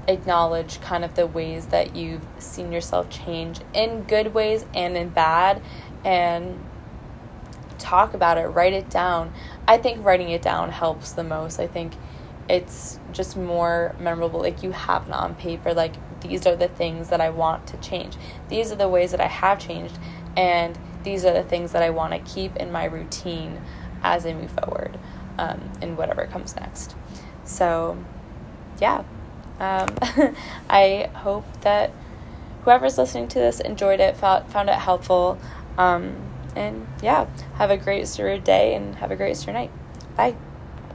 acknowledge 0.09 0.81
kind 0.81 1.05
of 1.05 1.15
the 1.15 1.27
ways 1.27 1.67
that 1.67 1.95
you've 1.95 2.27
seen 2.39 2.73
yourself 2.73 3.09
change 3.09 3.61
in 3.73 4.03
good 4.03 4.33
ways 4.33 4.65
and 4.73 4.97
in 4.97 5.07
bad 5.07 5.61
and 6.03 6.59
talk 7.77 8.13
about 8.13 8.37
it, 8.37 8.47
write 8.47 8.73
it 8.73 8.89
down. 8.89 9.31
I 9.65 9.77
think 9.77 10.03
writing 10.03 10.29
it 10.29 10.41
down 10.41 10.71
helps 10.71 11.13
the 11.13 11.23
most. 11.23 11.57
I 11.57 11.67
think 11.67 11.93
it's 12.47 12.99
just 13.11 13.37
more 13.37 13.95
memorable. 13.99 14.39
Like 14.39 14.63
you 14.63 14.71
have 14.71 15.07
it 15.07 15.13
on 15.13 15.35
paper, 15.35 15.73
like 15.73 15.95
these 16.21 16.45
are 16.45 16.55
the 16.55 16.67
things 16.67 17.09
that 17.09 17.21
I 17.21 17.29
want 17.29 17.67
to 17.67 17.77
change. 17.77 18.15
These 18.49 18.71
are 18.71 18.75
the 18.75 18.89
ways 18.89 19.11
that 19.11 19.21
I 19.21 19.27
have 19.27 19.59
changed, 19.59 19.97
and 20.35 20.77
these 21.03 21.25
are 21.25 21.33
the 21.33 21.43
things 21.43 21.71
that 21.71 21.83
I 21.83 21.89
want 21.89 22.13
to 22.13 22.33
keep 22.33 22.55
in 22.57 22.71
my 22.71 22.85
routine 22.85 23.61
as 24.03 24.25
I 24.25 24.33
move 24.33 24.51
forward 24.51 24.97
um, 25.37 25.71
in 25.81 25.95
whatever 25.95 26.25
comes 26.27 26.55
next. 26.55 26.95
So, 27.45 27.97
yeah, 28.79 29.03
um, 29.59 29.87
I 30.69 31.09
hope 31.13 31.45
that 31.61 31.91
whoever's 32.63 32.97
listening 32.97 33.27
to 33.29 33.39
this 33.39 33.59
enjoyed 33.59 33.99
it, 33.99 34.17
found, 34.17 34.51
found 34.51 34.69
it 34.69 34.75
helpful. 34.75 35.37
Um, 35.77 36.15
and 36.55 36.87
yeah, 37.01 37.27
have 37.55 37.69
a 37.69 37.77
great 37.77 38.17
your 38.17 38.37
day 38.37 38.75
and 38.75 38.95
have 38.95 39.11
a 39.11 39.15
great 39.15 39.45
your 39.45 39.53
night. 39.53 39.71
Bye. 40.15 40.35